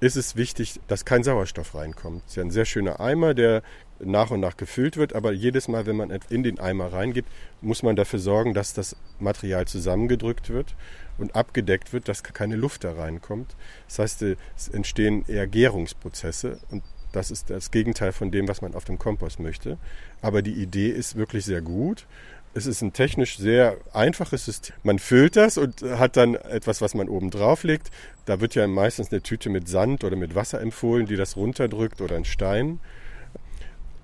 ist 0.00 0.16
es 0.16 0.34
wichtig, 0.36 0.80
dass 0.88 1.04
kein 1.04 1.24
Sauerstoff 1.24 1.74
reinkommt. 1.74 2.22
Es 2.24 2.30
ist 2.30 2.36
ja 2.36 2.42
ein 2.42 2.50
sehr 2.50 2.64
schöner 2.64 3.00
Eimer, 3.00 3.34
der 3.34 3.62
nach 4.02 4.30
und 4.30 4.40
nach 4.40 4.56
gefüllt 4.56 4.96
wird, 4.96 5.14
aber 5.14 5.32
jedes 5.32 5.68
Mal, 5.68 5.86
wenn 5.86 5.96
man 5.96 6.10
in 6.28 6.42
den 6.42 6.58
Eimer 6.58 6.92
reingibt, 6.92 7.28
muss 7.60 7.82
man 7.82 7.96
dafür 7.96 8.18
sorgen, 8.18 8.54
dass 8.54 8.72
das 8.72 8.96
Material 9.18 9.66
zusammengedrückt 9.66 10.50
wird 10.50 10.74
und 11.18 11.34
abgedeckt 11.34 11.92
wird, 11.92 12.08
dass 12.08 12.22
keine 12.22 12.56
Luft 12.56 12.84
da 12.84 12.92
reinkommt. 12.92 13.56
Das 13.88 13.98
heißt, 13.98 14.22
es 14.22 14.68
entstehen 14.68 15.24
eher 15.28 15.46
Gärungsprozesse 15.46 16.58
und 16.70 16.82
das 17.12 17.30
ist 17.30 17.50
das 17.50 17.70
Gegenteil 17.70 18.12
von 18.12 18.30
dem, 18.30 18.46
was 18.46 18.62
man 18.62 18.74
auf 18.74 18.84
dem 18.84 18.98
Kompost 18.98 19.40
möchte. 19.40 19.78
Aber 20.22 20.42
die 20.42 20.54
Idee 20.54 20.90
ist 20.90 21.16
wirklich 21.16 21.44
sehr 21.44 21.60
gut 21.60 22.06
es 22.52 22.66
ist 22.66 22.82
ein 22.82 22.92
technisch 22.92 23.38
sehr 23.38 23.76
einfaches 23.92 24.44
System. 24.44 24.74
Man 24.82 24.98
füllt 24.98 25.36
das 25.36 25.56
und 25.56 25.82
hat 25.82 26.16
dann 26.16 26.34
etwas, 26.34 26.80
was 26.80 26.94
man 26.94 27.08
oben 27.08 27.30
drauf 27.30 27.62
legt. 27.62 27.90
Da 28.24 28.40
wird 28.40 28.54
ja 28.54 28.66
meistens 28.66 29.12
eine 29.12 29.22
Tüte 29.22 29.50
mit 29.50 29.68
Sand 29.68 30.02
oder 30.02 30.16
mit 30.16 30.34
Wasser 30.34 30.60
empfohlen, 30.60 31.06
die 31.06 31.16
das 31.16 31.36
runterdrückt 31.36 32.00
oder 32.00 32.16
ein 32.16 32.24
Stein. 32.24 32.80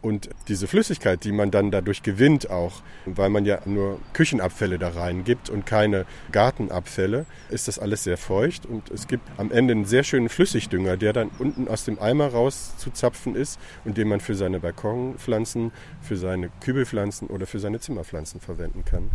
Und 0.06 0.30
diese 0.46 0.68
Flüssigkeit, 0.68 1.24
die 1.24 1.32
man 1.32 1.50
dann 1.50 1.72
dadurch 1.72 2.04
gewinnt 2.04 2.48
auch, 2.48 2.74
weil 3.06 3.28
man 3.28 3.44
ja 3.44 3.58
nur 3.64 3.98
Küchenabfälle 4.12 4.78
da 4.78 4.90
reingibt 4.90 5.50
und 5.50 5.66
keine 5.66 6.06
Gartenabfälle, 6.30 7.26
ist 7.50 7.66
das 7.66 7.80
alles 7.80 8.04
sehr 8.04 8.16
feucht. 8.16 8.66
Und 8.66 8.88
es 8.92 9.08
gibt 9.08 9.28
am 9.36 9.50
Ende 9.50 9.72
einen 9.72 9.84
sehr 9.84 10.04
schönen 10.04 10.28
Flüssigdünger, 10.28 10.96
der 10.96 11.12
dann 11.12 11.32
unten 11.40 11.66
aus 11.66 11.84
dem 11.84 11.98
Eimer 11.98 12.28
rauszuzapfen 12.28 13.34
ist 13.34 13.58
und 13.84 13.96
den 13.96 14.06
man 14.06 14.20
für 14.20 14.36
seine 14.36 14.60
Balkonpflanzen, 14.60 15.72
für 16.02 16.16
seine 16.16 16.50
Kübelpflanzen 16.60 17.26
oder 17.26 17.48
für 17.48 17.58
seine 17.58 17.80
Zimmerpflanzen 17.80 18.40
verwenden 18.40 18.84
kann. 18.84 19.10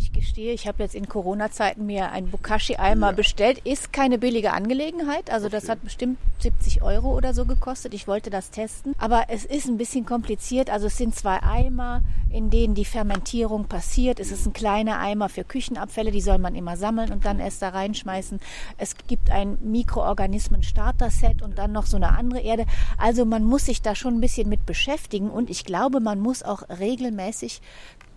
Ich 0.00 0.14
gestehe, 0.14 0.54
ich 0.54 0.66
habe 0.66 0.82
jetzt 0.82 0.94
in 0.94 1.10
Corona-Zeiten 1.10 1.84
mir 1.84 2.10
einen 2.10 2.30
Bokashi-Eimer 2.30 3.08
ja. 3.08 3.12
bestellt. 3.12 3.58
Ist 3.64 3.92
keine 3.92 4.16
billige 4.16 4.54
Angelegenheit. 4.54 5.30
Also 5.30 5.48
okay. 5.48 5.56
das 5.56 5.68
hat 5.68 5.84
bestimmt 5.84 6.16
70 6.38 6.80
Euro 6.80 7.14
oder 7.14 7.34
so 7.34 7.44
gekostet. 7.44 7.92
Ich 7.92 8.08
wollte 8.08 8.30
das 8.30 8.50
testen. 8.50 8.94
Aber 8.96 9.24
es 9.28 9.44
ist 9.44 9.68
ein 9.68 9.76
bisschen 9.76 10.06
kompliziert. 10.06 10.70
Also 10.70 10.86
es 10.86 10.96
sind 10.96 11.14
zwei 11.14 11.42
Eimer, 11.42 12.00
in 12.30 12.48
denen 12.48 12.74
die 12.74 12.86
Fermentierung 12.86 13.66
passiert. 13.66 14.20
Es 14.20 14.32
ist 14.32 14.46
ein 14.46 14.54
kleiner 14.54 14.98
Eimer 15.00 15.28
für 15.28 15.44
Küchenabfälle. 15.44 16.12
Die 16.12 16.22
soll 16.22 16.38
man 16.38 16.54
immer 16.54 16.78
sammeln 16.78 17.12
und 17.12 17.26
dann 17.26 17.38
erst 17.38 17.60
da 17.60 17.68
reinschmeißen. 17.68 18.40
Es 18.78 18.96
gibt 19.06 19.30
ein 19.30 19.58
Mikroorganismen-Starter-Set 19.60 21.42
und 21.42 21.58
dann 21.58 21.72
noch 21.72 21.84
so 21.84 21.98
eine 21.98 22.16
andere 22.16 22.40
Erde. 22.40 22.64
Also 22.96 23.26
man 23.26 23.44
muss 23.44 23.66
sich 23.66 23.82
da 23.82 23.94
schon 23.94 24.14
ein 24.14 24.20
bisschen 24.22 24.48
mit 24.48 24.64
beschäftigen. 24.64 25.28
Und 25.28 25.50
ich 25.50 25.66
glaube, 25.66 26.00
man 26.00 26.20
muss 26.20 26.42
auch 26.42 26.62
regelmäßig 26.70 27.60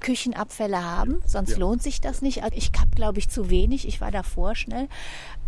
Küchenabfälle 0.03 0.83
haben, 0.83 1.23
sonst 1.25 1.53
ja. 1.53 1.57
lohnt 1.57 1.81
sich 1.81 1.99
das 1.99 2.21
nicht. 2.21 2.43
Also 2.43 2.55
ich 2.55 2.71
habe, 2.79 2.91
glaube 2.93 3.17
ich, 3.17 3.29
zu 3.29 3.49
wenig. 3.49 3.87
Ich 3.87 4.01
war 4.01 4.11
davor 4.11 4.55
schnell. 4.55 4.87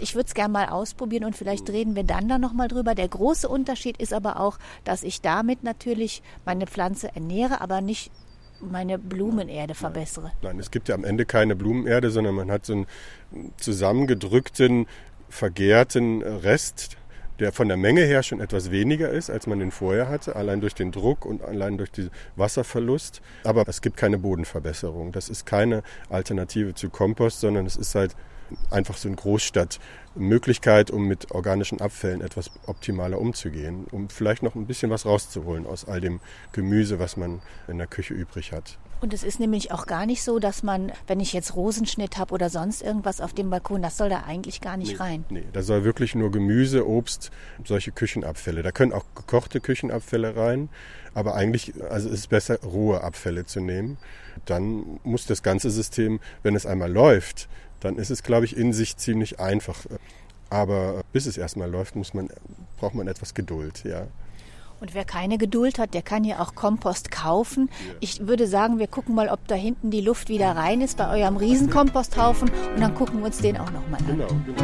Ich 0.02 0.16
würde 0.16 0.26
es 0.26 0.34
gerne 0.34 0.52
mal 0.52 0.70
ausprobieren 0.70 1.26
und 1.26 1.36
vielleicht 1.36 1.70
reden 1.70 1.96
wir 1.96 2.04
dann 2.04 2.28
da 2.28 2.40
nochmal 2.40 2.68
drüber. 2.68 2.96
Der 2.96 3.08
große 3.08 3.48
Unterschied 3.48 3.98
ist 3.98 4.14
aber 4.14 4.40
auch, 4.40 4.58
dass 4.84 5.04
ich 5.04 5.22
damit 5.22 5.64
natürlich 5.64 6.24
meine 6.46 6.66
Pflanze 6.66 7.16
ernähre, 7.16 7.62
aber 7.62 7.82
nicht 7.82 8.12
meine 8.60 8.98
Blumenerde 8.98 9.76
verbessere. 9.76 10.32
Nein, 10.42 10.58
es 10.60 10.72
gibt 10.72 10.90
ja 10.90 10.96
am 10.96 11.04
Ende 11.04 11.26
keine 11.26 11.56
Blumenerde, 11.56 12.10
sondern 12.10 12.36
man 12.36 12.50
hat 12.50 12.66
so 12.66 12.74
einen 12.74 12.88
zusammengedrückten, 13.58 14.88
vergärten 15.30 16.22
Rest 16.24 16.98
der 17.40 17.52
von 17.52 17.68
der 17.68 17.78
Menge 17.78 18.02
her 18.02 18.24
schon 18.24 18.40
etwas 18.40 18.72
weniger 18.72 19.10
ist, 19.10 19.30
als 19.30 19.48
man 19.48 19.60
den 19.60 19.72
vorher 19.72 20.10
hatte, 20.10 20.36
allein 20.36 20.62
durch 20.62 20.76
den 20.76 20.92
Druck 20.92 21.26
und 21.26 21.44
allein 21.44 21.78
durch 21.78 21.92
den 21.92 22.10
Wasserverlust. 22.36 23.22
Aber 23.44 23.68
es 23.68 23.82
gibt 23.82 23.98
keine 23.98 24.18
Bodenverbesserung. 24.18 25.12
Das 25.12 25.30
ist 25.30 25.46
keine 25.46 25.84
Alternative 26.10 26.74
zu 26.74 26.90
Kompost, 26.90 27.40
sondern 27.42 27.66
es 27.66 27.76
ist 27.76 27.96
halt 27.96 28.16
einfach 28.70 28.98
so 28.98 29.08
eine 29.08 29.16
Großstadtmöglichkeit, 29.18 30.92
um 30.92 31.08
mit 31.08 31.32
organischen 31.32 31.82
Abfällen 31.82 32.22
etwas 32.22 32.52
optimaler 32.68 33.20
umzugehen, 33.20 33.86
um 33.92 34.10
vielleicht 34.10 34.44
noch 34.44 34.56
ein 34.56 34.68
bisschen 34.68 34.92
was 34.92 35.06
rauszuholen 35.06 35.66
aus 35.66 35.86
all 35.86 36.02
dem 36.02 36.20
Gemüse, 36.52 37.00
was 37.00 37.18
man 37.18 37.42
in 37.68 37.78
der 37.78 37.88
Küche 37.88 38.14
übrig 38.14 38.52
hat. 38.52 38.78
Und 39.02 39.14
es 39.14 39.24
ist 39.24 39.40
nämlich 39.40 39.72
auch 39.72 39.86
gar 39.86 40.06
nicht 40.06 40.24
so, 40.24 40.40
dass 40.40 40.64
man, 40.64 40.92
wenn 41.08 41.20
ich 41.20 41.34
jetzt 41.34 41.56
Rosenschnitt 41.56 42.18
habe 42.18 42.34
oder 42.34 42.50
sonst 42.50 42.82
irgendwas 42.82 43.22
auf 43.22 43.34
dem 43.34 43.50
Balkon, 43.50 43.82
das 43.82 43.98
soll 43.98 44.10
da 44.10 44.24
eigentlich 44.26 44.62
gar 44.62 44.78
nicht 44.78 44.94
nee, 44.94 44.98
rein. 44.98 45.26
Nee, 45.30 45.44
da 45.54 45.62
soll 45.62 45.84
wirklich 45.84 46.16
nur 46.16 46.32
Gemüse, 46.32 46.88
Obst, 46.88 47.32
solche 47.64 47.92
Küchenabfälle. 47.92 48.64
Da 48.64 48.72
können 48.72 48.94
auch 48.94 49.06
gekochte 49.16 49.60
Küchenabfälle 49.60 50.36
rein, 50.36 50.70
aber 51.14 51.36
eigentlich 51.36 51.74
also 51.90 52.10
ist 52.10 52.20
es 52.20 52.28
besser, 52.28 52.60
rohe 52.62 53.02
Abfälle 53.02 53.46
zu 53.46 53.60
nehmen. 53.60 53.98
Dann 54.46 55.00
muss 55.04 55.26
das 55.26 55.44
ganze 55.44 55.70
System, 55.70 56.20
wenn 56.44 56.56
es 56.56 56.66
einmal 56.66 56.92
läuft, 56.92 57.48
dann 57.82 57.98
ist 57.98 58.10
es, 58.10 58.24
glaube 58.24 58.46
ich, 58.46 58.58
in 58.58 58.74
sich 58.74 58.98
ziemlich 58.98 59.40
einfach. 59.40 59.86
Aber 60.50 61.04
bis 61.12 61.26
es 61.26 61.38
erstmal 61.38 61.70
läuft, 61.70 61.96
muss 61.96 62.14
man, 62.14 62.30
braucht 62.78 62.96
man 62.96 63.08
etwas 63.08 63.34
Geduld, 63.34 63.84
ja. 63.84 64.08
Und 64.86 64.94
wer 64.94 65.04
keine 65.04 65.40
Geduld 65.40 65.80
hat, 65.80 65.96
der 65.96 66.04
kann 66.04 66.24
ja 66.24 66.40
auch 66.42 66.54
Kompost 66.54 67.10
kaufen. 67.10 67.72
Ich 68.02 68.28
würde 68.28 68.46
sagen, 68.46 68.78
wir 68.78 68.86
gucken 68.86 69.16
mal, 69.16 69.30
ob 69.30 69.48
da 69.48 69.56
hinten 69.56 69.90
die 69.90 70.02
Luft 70.02 70.30
wieder 70.30 70.56
rein 70.56 70.80
ist 70.80 70.96
bei 70.96 71.10
eurem 71.10 71.38
Riesenkomposthaufen 71.38 72.52
und 72.76 72.82
dann 72.82 72.94
gucken 72.94 73.18
wir 73.18 73.26
uns 73.26 73.40
den 73.40 73.58
auch 73.58 73.72
nochmal 73.72 74.00
an. 74.02 74.06
Genau, 74.06 74.28
genau. 74.46 74.62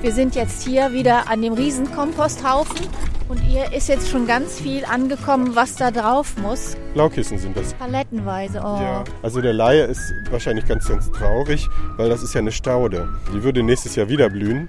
Wir 0.00 0.12
sind 0.12 0.34
jetzt 0.34 0.62
hier 0.62 0.94
wieder 0.94 1.28
an 1.28 1.42
dem 1.42 1.52
Riesenkomposthaufen 1.52 2.86
Und 3.28 3.40
ihr 3.48 3.72
ist 3.72 3.88
jetzt 3.88 4.10
schon 4.10 4.26
ganz 4.26 4.60
viel 4.60 4.84
angekommen, 4.84 5.56
was 5.56 5.76
da 5.76 5.90
drauf 5.90 6.36
muss. 6.36 6.76
Blaukissen 6.92 7.38
sind 7.38 7.56
das. 7.56 7.72
Palettenweise. 7.74 8.58
Oh. 8.58 8.78
Ja, 8.80 9.04
also 9.22 9.40
der 9.40 9.54
Laie 9.54 9.84
ist 9.84 10.12
wahrscheinlich 10.30 10.66
ganz, 10.66 10.86
ganz 10.86 11.10
traurig, 11.10 11.68
weil 11.96 12.10
das 12.10 12.22
ist 12.22 12.34
ja 12.34 12.40
eine 12.40 12.52
Staude. 12.52 13.08
Die 13.32 13.42
würde 13.42 13.62
nächstes 13.62 13.96
Jahr 13.96 14.08
wieder 14.08 14.28
blühen. 14.28 14.68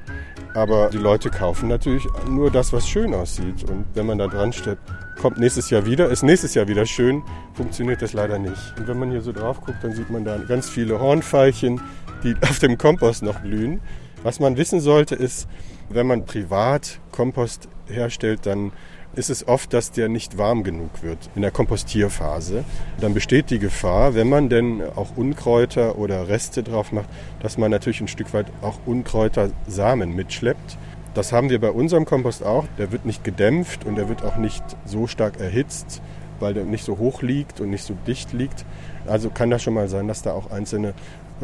Aber 0.56 0.90
die 0.90 0.98
Leute 0.98 1.30
kaufen 1.30 1.68
natürlich 1.68 2.08
nur 2.30 2.50
das, 2.50 2.72
was 2.72 2.88
schön 2.88 3.14
aussieht. 3.14 3.70
Und 3.70 3.86
wenn 3.94 4.06
man 4.06 4.18
da 4.18 4.28
dran 4.28 4.54
steht, 4.54 4.78
kommt 5.20 5.38
nächstes 5.38 5.70
Jahr 5.70 5.86
wieder, 5.86 6.10
ist 6.10 6.24
nächstes 6.24 6.54
Jahr 6.54 6.70
wieder 6.70 6.86
schön, 6.86 7.24
funktioniert 7.54 8.02
das 8.02 8.14
leider 8.14 8.40
nicht. 8.40 8.74
Und 8.80 8.88
wenn 8.88 8.98
man 8.98 9.12
hier 9.12 9.22
so 9.22 9.34
drauf 9.34 9.60
guckt, 9.60 9.84
dann 9.84 9.94
sieht 9.94 10.10
man 10.10 10.24
da 10.24 10.38
ganz 10.38 10.70
viele 10.70 10.98
Hornfeilchen, 10.98 11.82
die 12.24 12.36
auf 12.42 12.60
dem 12.60 12.78
Kompost 12.78 13.22
noch 13.22 13.42
blühen. 13.42 13.82
Was 14.26 14.40
man 14.40 14.58
wissen 14.58 14.80
sollte, 14.80 15.14
ist, 15.14 15.48
wenn 15.88 16.08
man 16.08 16.26
privat 16.26 17.00
Kompost 17.12 17.70
herstellt, 17.86 18.48
dann 18.48 18.72
ist 19.14 19.30
es 19.30 19.48
oft, 19.48 19.72
dass 19.72 19.92
der 19.92 20.10
nicht 20.10 20.40
warm 20.40 20.64
genug 20.64 21.04
wird 21.04 21.30
in 21.36 21.44
der 21.44 21.52
Kompostierphase. 21.52 22.64
Dann 23.00 23.14
besteht 23.14 23.52
die 23.52 23.60
Gefahr, 23.60 24.16
wenn 24.16 24.28
man 24.28 24.50
denn 24.50 24.82
auch 24.96 25.16
Unkräuter 25.16 26.00
oder 26.00 26.28
Reste 26.28 26.64
drauf 26.64 26.92
macht, 26.92 27.08
dass 27.44 27.60
man 27.60 27.70
natürlich 27.70 28.02
ein 28.02 28.08
Stück 28.08 28.34
weit 28.34 28.48
auch 28.64 28.80
Unkräutersamen 28.88 30.16
mitschleppt. 30.16 30.80
Das 31.14 31.32
haben 31.32 31.52
wir 31.52 31.62
bei 31.62 31.70
unserem 31.70 32.06
Kompost 32.06 32.44
auch. 32.44 32.66
Der 32.80 32.92
wird 32.92 33.06
nicht 33.06 33.24
gedämpft 33.24 33.86
und 33.86 33.94
der 33.94 34.10
wird 34.10 34.24
auch 34.24 34.38
nicht 34.38 34.64
so 34.86 35.06
stark 35.06 35.40
erhitzt, 35.40 36.02
weil 36.40 36.56
der 36.56 36.66
nicht 36.66 36.84
so 36.84 36.98
hoch 36.98 37.22
liegt 37.22 37.62
und 37.62 37.70
nicht 37.70 37.84
so 37.84 37.96
dicht 38.08 38.34
liegt. 38.34 38.66
Also 39.06 39.30
kann 39.30 39.52
das 39.52 39.62
schon 39.62 39.76
mal 39.76 39.88
sein, 39.88 40.08
dass 40.08 40.24
da 40.24 40.34
auch 40.34 40.50
einzelne 40.50 40.96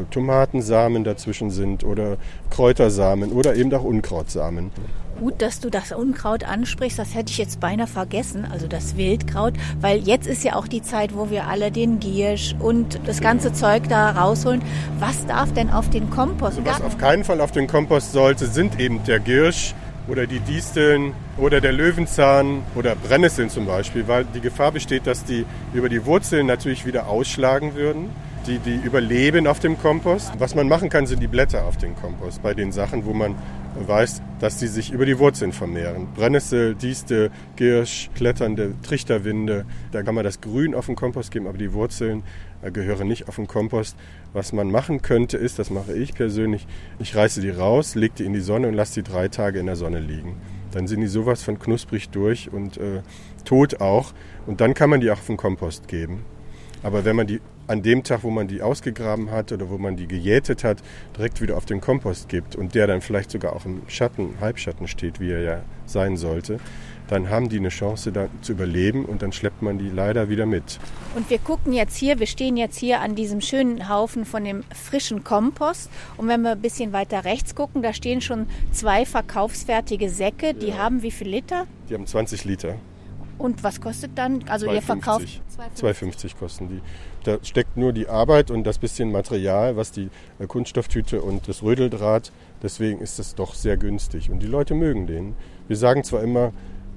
Tomatensamen 0.10 1.04
dazwischen 1.04 1.52
sind 1.52 1.84
oder 1.84 2.18
Kräutersamen 2.50 3.32
oder 3.32 3.56
eben 3.56 3.74
auch 3.74 3.84
Unkrautsamen. 3.84 4.72
Gut, 5.20 5.42
dass 5.42 5.60
du 5.60 5.70
das 5.70 5.92
Unkraut 5.92 6.44
ansprichst, 6.44 6.98
das 6.98 7.14
hätte 7.14 7.32
ich 7.32 7.38
jetzt 7.38 7.60
beinahe 7.60 7.86
vergessen, 7.86 8.48
also 8.52 8.68
das 8.68 8.98
Wildkraut, 8.98 9.54
weil 9.80 10.00
jetzt 10.00 10.26
ist 10.26 10.44
ja 10.44 10.56
auch 10.56 10.68
die 10.68 10.82
Zeit, 10.82 11.16
wo 11.16 11.30
wir 11.30 11.48
alle 11.48 11.72
den 11.72 12.00
Giersch 12.00 12.56
und 12.58 13.00
das 13.06 13.22
ganze 13.22 13.54
Zeug 13.54 13.84
da 13.88 14.12
rausholen. 14.12 14.64
Was 15.00 15.26
darf 15.28 15.54
denn 15.54 15.70
auf 15.70 15.90
den 15.90 16.10
Kompost? 16.10 16.58
Also 16.58 16.66
was 16.66 16.82
auf 16.82 16.98
keinen 16.98 17.24
Fall 17.24 17.40
auf 17.40 17.52
den 17.52 17.68
Kompost 17.68 18.14
sollte, 18.14 18.48
sind 18.48 18.80
eben 18.80 19.04
der 19.04 19.20
Giersch 19.20 19.76
oder 20.08 20.26
die 20.26 20.40
Disteln 20.40 21.14
oder 21.38 21.62
der 21.62 21.74
Löwenzahn 21.74 22.64
oder 22.76 22.96
Brennnesseln 22.96 23.50
zum 23.50 23.68
Beispiel, 23.68 24.08
weil 24.08 24.26
die 24.26 24.42
Gefahr 24.42 24.72
besteht, 24.72 25.06
dass 25.06 25.24
die 25.24 25.46
über 25.74 25.90
die 25.90 26.06
Wurzeln 26.06 26.48
natürlich 26.48 26.86
wieder 26.86 27.08
ausschlagen 27.08 27.76
würden 27.76 28.10
die, 28.48 28.60
die 28.60 28.76
überleben 28.76 29.48
auf 29.48 29.60
dem 29.60 29.78
Kompost. 29.78 30.32
Was 30.40 30.56
man 30.56 30.68
machen 30.68 30.90
kann, 30.90 31.06
sind 31.06 31.22
die 31.22 31.28
Blätter 31.28 31.66
auf 31.66 31.78
dem 31.78 31.96
Kompost, 31.96 32.42
bei 32.42 32.54
den 32.54 32.72
Sachen, 32.72 33.06
wo 33.06 33.14
man 33.14 33.36
weiß, 33.76 34.22
dass 34.40 34.58
die 34.58 34.68
sich 34.68 34.92
über 34.92 35.06
die 35.06 35.18
Wurzeln 35.20 35.52
vermehren. 35.52 36.08
Brennnessel, 36.16 36.76
Dieste, 36.76 37.32
Girsch, 37.56 38.10
kletternde 38.16 38.74
Trichterwinde, 38.84 39.66
da 39.92 40.04
kann 40.04 40.16
man 40.16 40.24
das 40.24 40.42
Grün 40.42 40.76
auf 40.76 40.88
den 40.88 40.96
Kompost 40.96 41.32
geben, 41.32 41.48
aber 41.48 41.58
die 41.58 41.74
Wurzeln 41.74 42.24
äh, 42.62 42.72
gehören 42.72 43.08
nicht 43.08 43.28
auf 43.28 43.36
den 43.36 43.48
Kompost. 43.48 43.96
Was 44.34 44.54
man 44.54 44.72
machen 44.72 45.02
könnte, 45.02 45.38
ist, 45.38 45.60
das 45.60 45.70
mache 45.70 45.94
ich 45.94 46.14
persönlich, 46.14 46.68
ich 47.00 47.16
reiße 47.16 47.42
die 47.42 47.50
raus, 47.50 47.96
lege 47.96 48.16
die 48.18 48.26
in 48.26 48.34
die 48.34 48.42
Sonne 48.42 48.68
und 48.68 48.74
lasse 48.74 49.02
die 49.02 49.10
drei 49.10 49.28
Tage 49.28 49.60
in 49.60 49.66
der 49.66 49.76
Sonne 49.76 50.00
liegen. 50.00 50.36
Dann 50.72 50.88
sind 50.88 51.02
die 51.02 51.08
sowas 51.08 51.44
von 51.44 51.60
knusprig 51.60 52.10
durch 52.10 52.52
und 52.52 52.78
äh, 52.78 53.02
tot 53.46 53.82
auch. 53.82 54.14
Und 54.48 54.62
dann 54.62 54.74
kann 54.74 54.90
man 54.90 55.02
die 55.02 55.12
auch 55.12 55.18
auf 55.18 55.28
den 55.28 55.38
Kompost 55.38 55.88
geben. 55.88 56.24
Aber 56.84 57.06
wenn 57.06 57.16
man 57.16 57.28
die 57.28 57.42
an 57.72 57.82
dem 57.82 58.04
Tag, 58.04 58.24
wo 58.24 58.30
man 58.30 58.50
die 58.50 58.62
ausgegraben 58.62 59.32
hat 59.32 59.54
oder 59.54 59.70
wo 59.70 59.78
man 59.78 59.96
die 59.96 60.06
gejätet 60.06 60.66
hat, 60.66 60.80
direkt 61.18 61.42
wieder 61.42 61.56
auf 61.56 61.66
den 61.66 61.80
Kompost 61.80 62.28
gibt 62.28 62.58
und 62.58 62.76
der 62.76 62.86
dann 62.86 63.00
vielleicht 63.00 63.32
sogar 63.32 63.56
auch 63.56 63.66
im 63.66 63.82
Schatten, 63.88 64.36
Halbschatten 64.42 64.90
steht, 64.90 65.22
wie 65.22 65.32
er 65.32 65.42
ja 65.42 65.62
sein 65.86 66.18
sollte, 66.18 66.60
dann 67.08 67.30
haben 67.30 67.48
die 67.48 67.58
eine 67.58 67.70
Chance 67.70 68.12
da 68.12 68.28
zu 68.42 68.52
überleben 68.52 69.06
und 69.06 69.22
dann 69.22 69.32
schleppt 69.32 69.62
man 69.62 69.78
die 69.78 69.90
leider 69.90 70.28
wieder 70.28 70.46
mit. 70.46 70.80
Und 71.16 71.30
wir 71.30 71.40
gucken 71.40 71.72
jetzt 71.72 71.96
hier, 71.96 72.20
wir 72.20 72.28
stehen 72.28 72.58
jetzt 72.58 72.78
hier 72.78 73.00
an 73.00 73.16
diesem 73.16 73.40
schönen 73.40 73.88
Haufen 73.88 74.26
von 74.26 74.44
dem 74.44 74.64
frischen 74.76 75.24
Kompost 75.24 75.90
und 76.18 76.28
wenn 76.28 76.42
wir 76.42 76.52
ein 76.52 76.62
bisschen 76.62 76.92
weiter 76.92 77.24
rechts 77.24 77.56
gucken, 77.56 77.82
da 77.82 77.94
stehen 77.94 78.20
schon 78.20 78.48
zwei 78.72 79.06
verkaufsfertige 79.06 80.10
Säcke, 80.10 80.54
die 80.54 80.70
ja. 80.70 80.78
haben 80.78 81.04
wie 81.04 81.12
viel 81.12 81.30
Liter? 81.30 81.68
Die 81.90 81.94
haben 81.94 82.06
20 82.06 82.44
Liter. 82.44 82.76
Und 83.42 83.64
was 83.64 83.82
kostet 83.82 84.12
dann? 84.16 84.44
Also 84.48 84.68
2,50. 84.68 84.76
ihr 84.76 84.82
verkauft 84.82 85.42
2,50 85.78 86.38
kosten 86.38 86.68
die. 86.68 86.82
Da 87.24 87.38
steckt 87.44 87.76
nur 87.76 87.92
die 87.92 88.08
Arbeit 88.08 88.52
und 88.52 88.64
das 88.64 88.78
bisschen 88.78 89.12
Material, 89.12 89.76
was 89.76 89.92
die 89.92 90.10
äh, 90.40 90.46
Kunststofftüte 90.46 91.22
und 91.22 91.48
das 91.48 91.64
Rödeldraht. 91.64 92.32
Deswegen 92.62 93.00
ist 93.00 93.20
es 93.20 93.36
doch 93.36 93.56
sehr 93.56 93.78
günstig 93.78 94.30
und 94.30 94.42
die 94.42 94.48
Leute 94.48 94.76
mögen 94.76 95.08
den. 95.08 95.36
Wir 95.68 95.78
sagen 95.78 96.04
zwar 96.04 96.22
immer, 96.22 96.52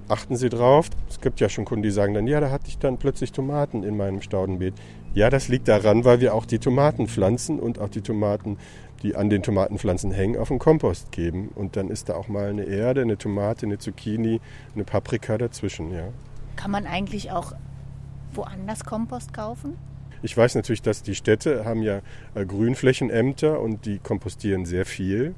achten 0.09 0.37
Sie 0.37 0.51
drauf. 0.51 0.91
Es 1.09 1.21
gibt 1.21 1.41
ja 1.41 1.49
schon 1.49 1.65
Kunden, 1.65 1.83
die 1.83 1.91
sagen 1.91 2.15
dann, 2.15 2.27
ja, 2.27 2.41
da 2.41 2.51
hatte 2.51 2.69
ich 2.69 2.79
dann 2.79 2.99
plötzlich 2.99 3.33
Tomaten 3.33 3.83
in 3.83 3.97
meinem 3.97 4.21
Staudenbeet. 4.21 4.75
Ja, 5.15 5.31
das 5.31 5.49
liegt 5.49 5.69
daran, 5.69 6.05
weil 6.05 6.21
wir 6.21 6.35
auch 6.35 6.45
die 6.45 6.59
Tomatenpflanzen 6.59 7.59
und 7.59 7.79
auch 7.79 7.89
die 7.89 8.03
Tomaten, 8.03 8.59
die 9.03 9.15
an 9.15 9.31
den 9.31 9.43
Tomatenpflanzen 9.43 10.11
hängen, 10.11 10.37
auf 10.37 10.49
den 10.49 10.59
Kompost 10.59 11.13
geben. 11.13 11.51
Und 11.55 11.77
dann 11.77 11.89
ist 11.89 12.09
da 12.09 12.17
auch 12.17 12.29
mal 12.29 12.49
eine 12.49 12.65
Erde, 12.65 13.03
eine 13.03 13.17
Tomate, 13.17 13.67
eine 13.67 13.79
Zucchini, 13.79 14.41
eine 14.75 14.85
Paprika 14.85 15.39
dazwischen, 15.39 15.93
ja. 15.93 16.09
Kann 16.57 16.71
man 16.71 16.87
eigentlich 16.87 17.31
auch 17.31 17.53
woanders 18.33 18.85
Kompost 18.85 19.33
kaufen? 19.33 19.77
Ich 20.23 20.37
weiß 20.37 20.55
natürlich, 20.55 20.83
dass 20.83 21.03
die 21.03 21.15
Städte 21.15 21.65
haben 21.65 21.83
ja 21.83 22.01
äh, 22.35 22.47
Grünflächenämter 22.47 23.61
und 23.61 23.85
die 23.85 23.99
kompostieren 23.99 24.65
sehr 24.65 24.87
viel. 24.87 25.35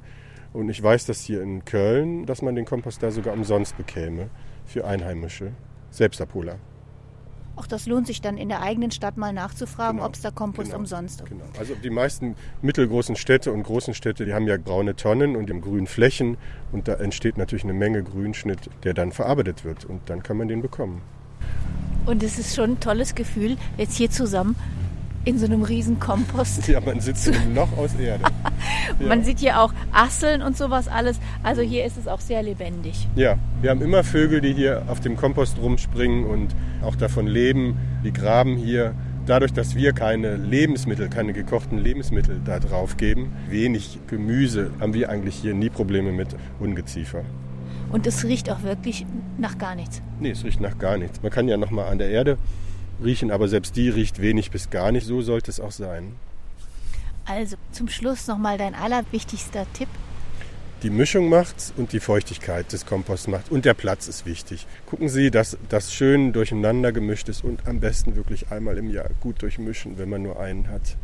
Und 0.53 0.69
ich 0.69 0.81
weiß, 0.81 1.05
dass 1.05 1.21
hier 1.21 1.41
in 1.41 1.65
Köln, 1.65 2.25
dass 2.25 2.41
man 2.41 2.55
den 2.55 2.65
Kompost 2.65 3.03
da 3.03 3.11
sogar 3.11 3.33
umsonst 3.33 3.75
bekäme 3.77 4.29
für 4.65 4.85
Einheimische, 4.85 5.51
Selbstabholer. 5.91 6.57
Auch 7.57 7.65
das 7.65 7.87
lohnt 7.87 8.05
sich 8.05 8.21
dann 8.21 8.37
in 8.37 8.49
der 8.49 8.61
eigenen 8.61 8.91
Stadt 8.91 9.17
mal 9.17 9.33
nachzufragen, 9.33 9.97
genau, 9.97 10.07
ob 10.07 10.13
es 10.13 10.21
da 10.21 10.29
Kompost 10.29 10.67
genau, 10.67 10.79
umsonst 10.79 11.25
gibt. 11.25 11.31
Genau. 11.31 11.43
Also 11.57 11.73
die 11.73 11.89
meisten 11.89 12.35
mittelgroßen 12.61 13.15
Städte 13.15 13.51
und 13.51 13.63
großen 13.63 13.95
Städte, 13.95 14.25
die 14.25 14.33
haben 14.33 14.47
ja 14.47 14.57
braune 14.57 14.95
Tonnen 14.95 15.35
und 15.35 15.49
die 15.49 15.59
grünen 15.59 15.87
Flächen 15.87 16.37
und 16.71 16.87
da 16.87 16.93
entsteht 16.93 17.37
natürlich 17.37 17.63
eine 17.63 17.73
Menge 17.73 18.03
Grünschnitt, 18.03 18.69
der 18.83 18.93
dann 18.93 19.11
verarbeitet 19.11 19.65
wird 19.65 19.85
und 19.85 20.01
dann 20.05 20.21
kann 20.21 20.37
man 20.37 20.47
den 20.47 20.61
bekommen. 20.61 21.01
Und 22.05 22.21
es 22.21 22.37
ist 22.37 22.55
schon 22.55 22.73
ein 22.73 22.79
tolles 22.79 23.15
Gefühl, 23.15 23.57
jetzt 23.77 23.97
hier 23.97 24.11
zusammen 24.11 24.55
in 25.25 25.39
so 25.39 25.45
einem 25.45 25.63
riesen 25.63 25.99
Kompost. 25.99 26.67
Ja, 26.67 26.79
man 26.79 27.01
sitzt 27.01 27.27
in 27.27 27.35
einem 27.35 27.55
Loch 27.55 27.75
aus 27.75 27.95
Erde. 27.95 28.23
Ja. 28.99 29.07
Man 29.07 29.23
sieht 29.23 29.39
hier 29.39 29.61
auch 29.61 29.73
Asseln 29.91 30.41
und 30.41 30.57
sowas 30.57 30.87
alles. 30.87 31.19
Also 31.43 31.61
hier 31.61 31.85
ist 31.85 31.97
es 31.97 32.07
auch 32.07 32.21
sehr 32.21 32.43
lebendig. 32.43 33.07
Ja, 33.15 33.37
wir 33.61 33.69
haben 33.69 33.81
immer 33.81 34.03
Vögel, 34.03 34.41
die 34.41 34.53
hier 34.53 34.83
auf 34.87 34.99
dem 34.99 35.17
Kompost 35.17 35.57
rumspringen 35.59 36.25
und 36.25 36.55
auch 36.81 36.95
davon 36.95 37.27
leben. 37.27 37.77
Die 38.03 38.13
graben 38.13 38.55
hier. 38.55 38.93
Dadurch, 39.25 39.51
dass 39.51 39.75
wir 39.75 39.91
keine 39.91 40.37
Lebensmittel, 40.37 41.09
keine 41.09 41.33
gekochten 41.33 41.79
Lebensmittel 41.79 42.39
da 42.45 42.59
drauf 42.59 42.95
geben, 42.95 43.33
wenig 43.49 43.99
Gemüse, 44.07 44.71
haben 44.79 44.93
wir 44.93 45.09
eigentlich 45.09 45.35
hier 45.35 45.53
nie 45.53 45.69
Probleme 45.69 46.13
mit 46.13 46.29
Ungeziefer. 46.61 47.25
Und 47.91 48.07
es 48.07 48.23
riecht 48.23 48.49
auch 48.49 48.63
wirklich 48.63 49.05
nach 49.37 49.57
gar 49.57 49.75
nichts. 49.75 50.01
Nee, 50.21 50.31
es 50.31 50.45
riecht 50.45 50.61
nach 50.61 50.77
gar 50.77 50.97
nichts. 50.97 51.21
Man 51.21 51.31
kann 51.31 51.49
ja 51.49 51.57
noch 51.57 51.71
mal 51.71 51.87
an 51.87 51.97
der 51.97 52.09
Erde 52.09 52.37
riechen, 53.03 53.31
aber 53.31 53.47
selbst 53.47 53.75
die 53.75 53.89
riecht 53.89 54.21
wenig 54.21 54.49
bis 54.49 54.69
gar 54.69 54.91
nicht. 54.91 55.05
So 55.05 55.21
sollte 55.21 55.51
es 55.51 55.59
auch 55.59 55.71
sein. 55.71 56.13
Also 57.27 57.57
zum 57.71 57.89
Schluss 57.89 58.27
noch 58.27 58.37
mal 58.37 58.57
dein 58.57 58.73
allerwichtigster 58.73 59.65
Tipp. 59.73 59.89
Die 60.83 60.89
Mischung 60.91 61.27
macht's 61.29 61.73
und 61.75 61.91
die 61.91 61.99
Feuchtigkeit 61.99 62.71
des 62.71 62.85
Komposts 62.85 63.27
macht 63.27 63.51
und 63.51 63.65
der 63.65 63.73
Platz 63.73 64.07
ist 64.07 64.25
wichtig. 64.25 64.67
Gucken 64.85 65.09
Sie, 65.09 65.31
dass 65.31 65.57
das 65.69 65.91
schön 65.91 66.33
durcheinander 66.33 66.91
gemischt 66.91 67.29
ist 67.29 67.43
und 67.43 67.67
am 67.67 67.79
besten 67.79 68.15
wirklich 68.15 68.51
einmal 68.51 68.77
im 68.77 68.91
Jahr 68.91 69.09
gut 69.19 69.41
durchmischen, 69.41 69.97
wenn 69.97 70.09
man 70.09 70.21
nur 70.21 70.39
einen 70.39 70.69
hat. 70.69 70.95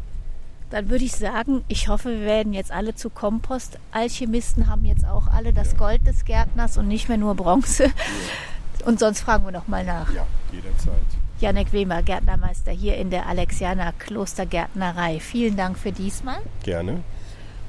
Dann 0.70 0.90
würde 0.90 1.04
ich 1.04 1.14
sagen, 1.14 1.64
ich 1.68 1.88
hoffe, 1.88 2.10
wir 2.10 2.26
werden 2.26 2.54
jetzt 2.54 2.72
alle 2.72 2.96
zu 2.96 3.10
Kompostalchemisten, 3.10 4.68
haben 4.68 4.86
jetzt 4.86 5.06
auch 5.06 5.28
alle 5.28 5.54
das 5.54 5.74
ja. 5.74 5.78
Gold 5.78 6.06
des 6.06 6.24
Gärtners 6.24 6.78
und 6.78 6.88
nicht 6.88 7.10
mehr 7.10 7.18
nur 7.18 7.36
Bronze. 7.36 7.86
Ja. 7.86 8.86
Und 8.86 9.00
sonst 9.00 9.22
fragen 9.22 9.46
wir 9.46 9.52
noch 9.52 9.68
mal 9.68 9.84
nach. 9.84 10.14
Ja, 10.14 10.26
jederzeit. 10.52 10.94
Janek 11.40 11.74
Wehmer, 11.74 12.04
Gärtnermeister 12.04 12.72
hier 12.72 12.98
in 12.98 13.10
der 13.10 13.28
Alexianer 13.28 13.92
Klostergärtnerei. 13.94 15.20
Vielen 15.20 15.58
Dank 15.58 15.78
für 15.78 15.92
diesmal. 15.92 16.38
Gerne. 16.64 17.04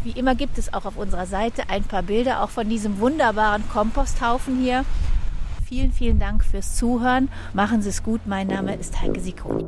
Wie 0.05 0.11
immer 0.11 0.35
gibt 0.35 0.59
es 0.59 0.73
auch 0.75 0.85
auf 0.85 0.97
unserer 0.97 1.27
Seite 1.27 1.71
ein 1.71 1.83
paar 1.83 2.03
Bilder 2.03 2.43
auch 2.43 2.51
von 2.51 2.69
diesem 2.69 3.01
wunderbaren 3.01 3.67
Komposthaufen 3.71 4.61
hier. 4.61 4.85
Vielen, 5.67 5.93
vielen 5.93 6.19
Dank 6.19 6.45
fürs 6.45 6.77
Zuhören. 6.77 7.31
Machen 7.55 7.81
Sie 7.81 7.89
es 7.89 8.03
gut. 8.03 8.21
Mein 8.27 8.49
Name 8.49 8.77
ist 8.77 9.01
Heike 9.01 9.19
Sikro. 9.19 9.65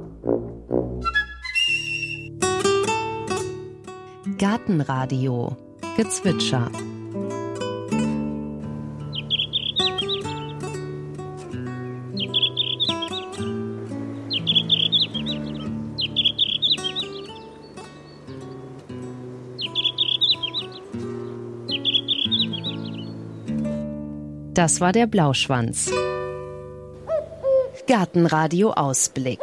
Gartenradio 4.39 5.57
Gezwitscher 5.97 6.71
Das 24.57 24.81
war 24.81 24.93
der 24.93 25.07
Blauschwanz. 25.07 25.91
Gartenradio 27.87 28.73
Ausblick. 28.73 29.39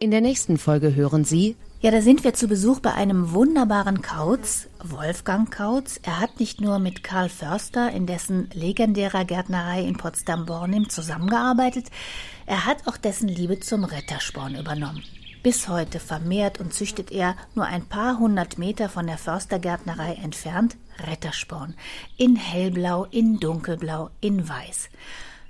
In 0.00 0.10
der 0.10 0.20
nächsten 0.20 0.58
Folge 0.58 0.96
hören 0.96 1.24
Sie 1.24 1.54
ja, 1.80 1.92
da 1.92 2.00
sind 2.00 2.24
wir 2.24 2.34
zu 2.34 2.48
Besuch 2.48 2.80
bei 2.80 2.92
einem 2.94 3.32
wunderbaren 3.32 4.02
Kauz, 4.02 4.66
Wolfgang 4.82 5.48
Kautz. 5.48 6.00
Er 6.02 6.18
hat 6.18 6.40
nicht 6.40 6.60
nur 6.60 6.80
mit 6.80 7.04
Karl 7.04 7.28
Förster 7.28 7.92
in 7.92 8.06
dessen 8.06 8.48
legendärer 8.52 9.24
Gärtnerei 9.24 9.82
in 9.82 9.96
Potsdam-Bornim 9.96 10.88
zusammengearbeitet, 10.88 11.86
er 12.46 12.64
hat 12.66 12.88
auch 12.88 12.96
dessen 12.96 13.28
Liebe 13.28 13.60
zum 13.60 13.84
Rittersporn 13.84 14.56
übernommen. 14.56 15.04
Bis 15.44 15.68
heute 15.68 16.00
vermehrt 16.00 16.58
und 16.58 16.72
züchtet 16.72 17.12
er 17.12 17.36
nur 17.54 17.66
ein 17.66 17.84
paar 17.84 18.18
hundert 18.18 18.58
Meter 18.58 18.88
von 18.88 19.06
der 19.06 19.18
Förstergärtnerei 19.18 20.14
entfernt 20.14 20.76
Rittersporn. 21.06 21.74
In 22.16 22.36
hellblau, 22.36 23.04
in 23.04 23.40
dunkelblau, 23.40 24.10
in 24.20 24.48
weiß. 24.48 24.88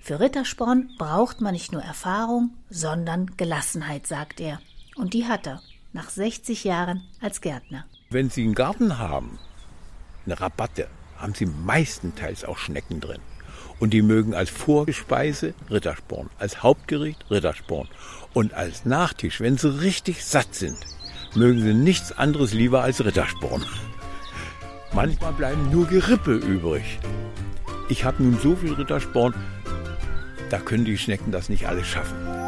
Für 0.01 0.21
Rittersporn 0.21 0.91
braucht 0.99 1.41
man 1.41 1.53
nicht 1.53 1.73
nur 1.73 1.83
Erfahrung, 1.83 2.51
sondern 2.71 3.37
Gelassenheit, 3.37 4.07
sagt 4.07 4.41
er. 4.41 4.61
Und 4.97 5.15
die 5.15 5.27
hat 5.27 5.47
er 5.47 5.63
nach 5.93 6.11
60 6.11 6.65
Jahren 6.65 7.03
als 7.21 7.41
Gärtner. 7.41 7.87
Wenn 8.11 8.29
Sie 8.31 8.43
einen 8.43 8.55
Garten 8.55 8.99
haben, 8.99 9.39
eine 10.27 10.41
Rabatte, 10.41 10.89
haben 11.17 11.35
Sie 11.35 11.47
meistenteils 11.47 12.45
auch 12.45 12.59
Schnecken 12.59 13.01
drin. 13.01 13.21
Und 13.81 13.91
die 13.91 14.03
mögen 14.03 14.35
als 14.35 14.51
Vorspeise 14.51 15.55
Rittersporn, 15.71 16.31
als 16.39 16.63
Hauptgericht 16.63 17.25
Rittersporn 17.31 17.89
und 18.33 18.55
als 18.55 18.85
Nachtisch, 18.85 19.41
wenn 19.41 19.57
sie 19.57 19.81
richtig 19.81 20.25
satt 20.25 20.55
sind, 20.55 20.79
mögen 21.35 21.61
sie 21.61 21.75
nichts 21.75 22.13
anderes 22.13 22.53
lieber 22.53 22.83
als 22.83 23.05
Rittersporn. 23.05 23.65
Manchmal 24.95 25.33
bleiben 25.33 25.71
nur 25.73 25.87
Gerippe 25.89 26.35
übrig. 26.37 27.01
Ich 27.89 28.05
habe 28.05 28.23
nun 28.23 28.39
so 28.39 28.55
viel 28.55 28.75
Rittersporn, 28.75 29.35
da 30.51 30.59
können 30.59 30.85
die 30.85 30.97
Schnecken 30.97 31.33
das 31.33 31.49
nicht 31.49 31.67
alles 31.67 31.87
schaffen. 31.89 32.44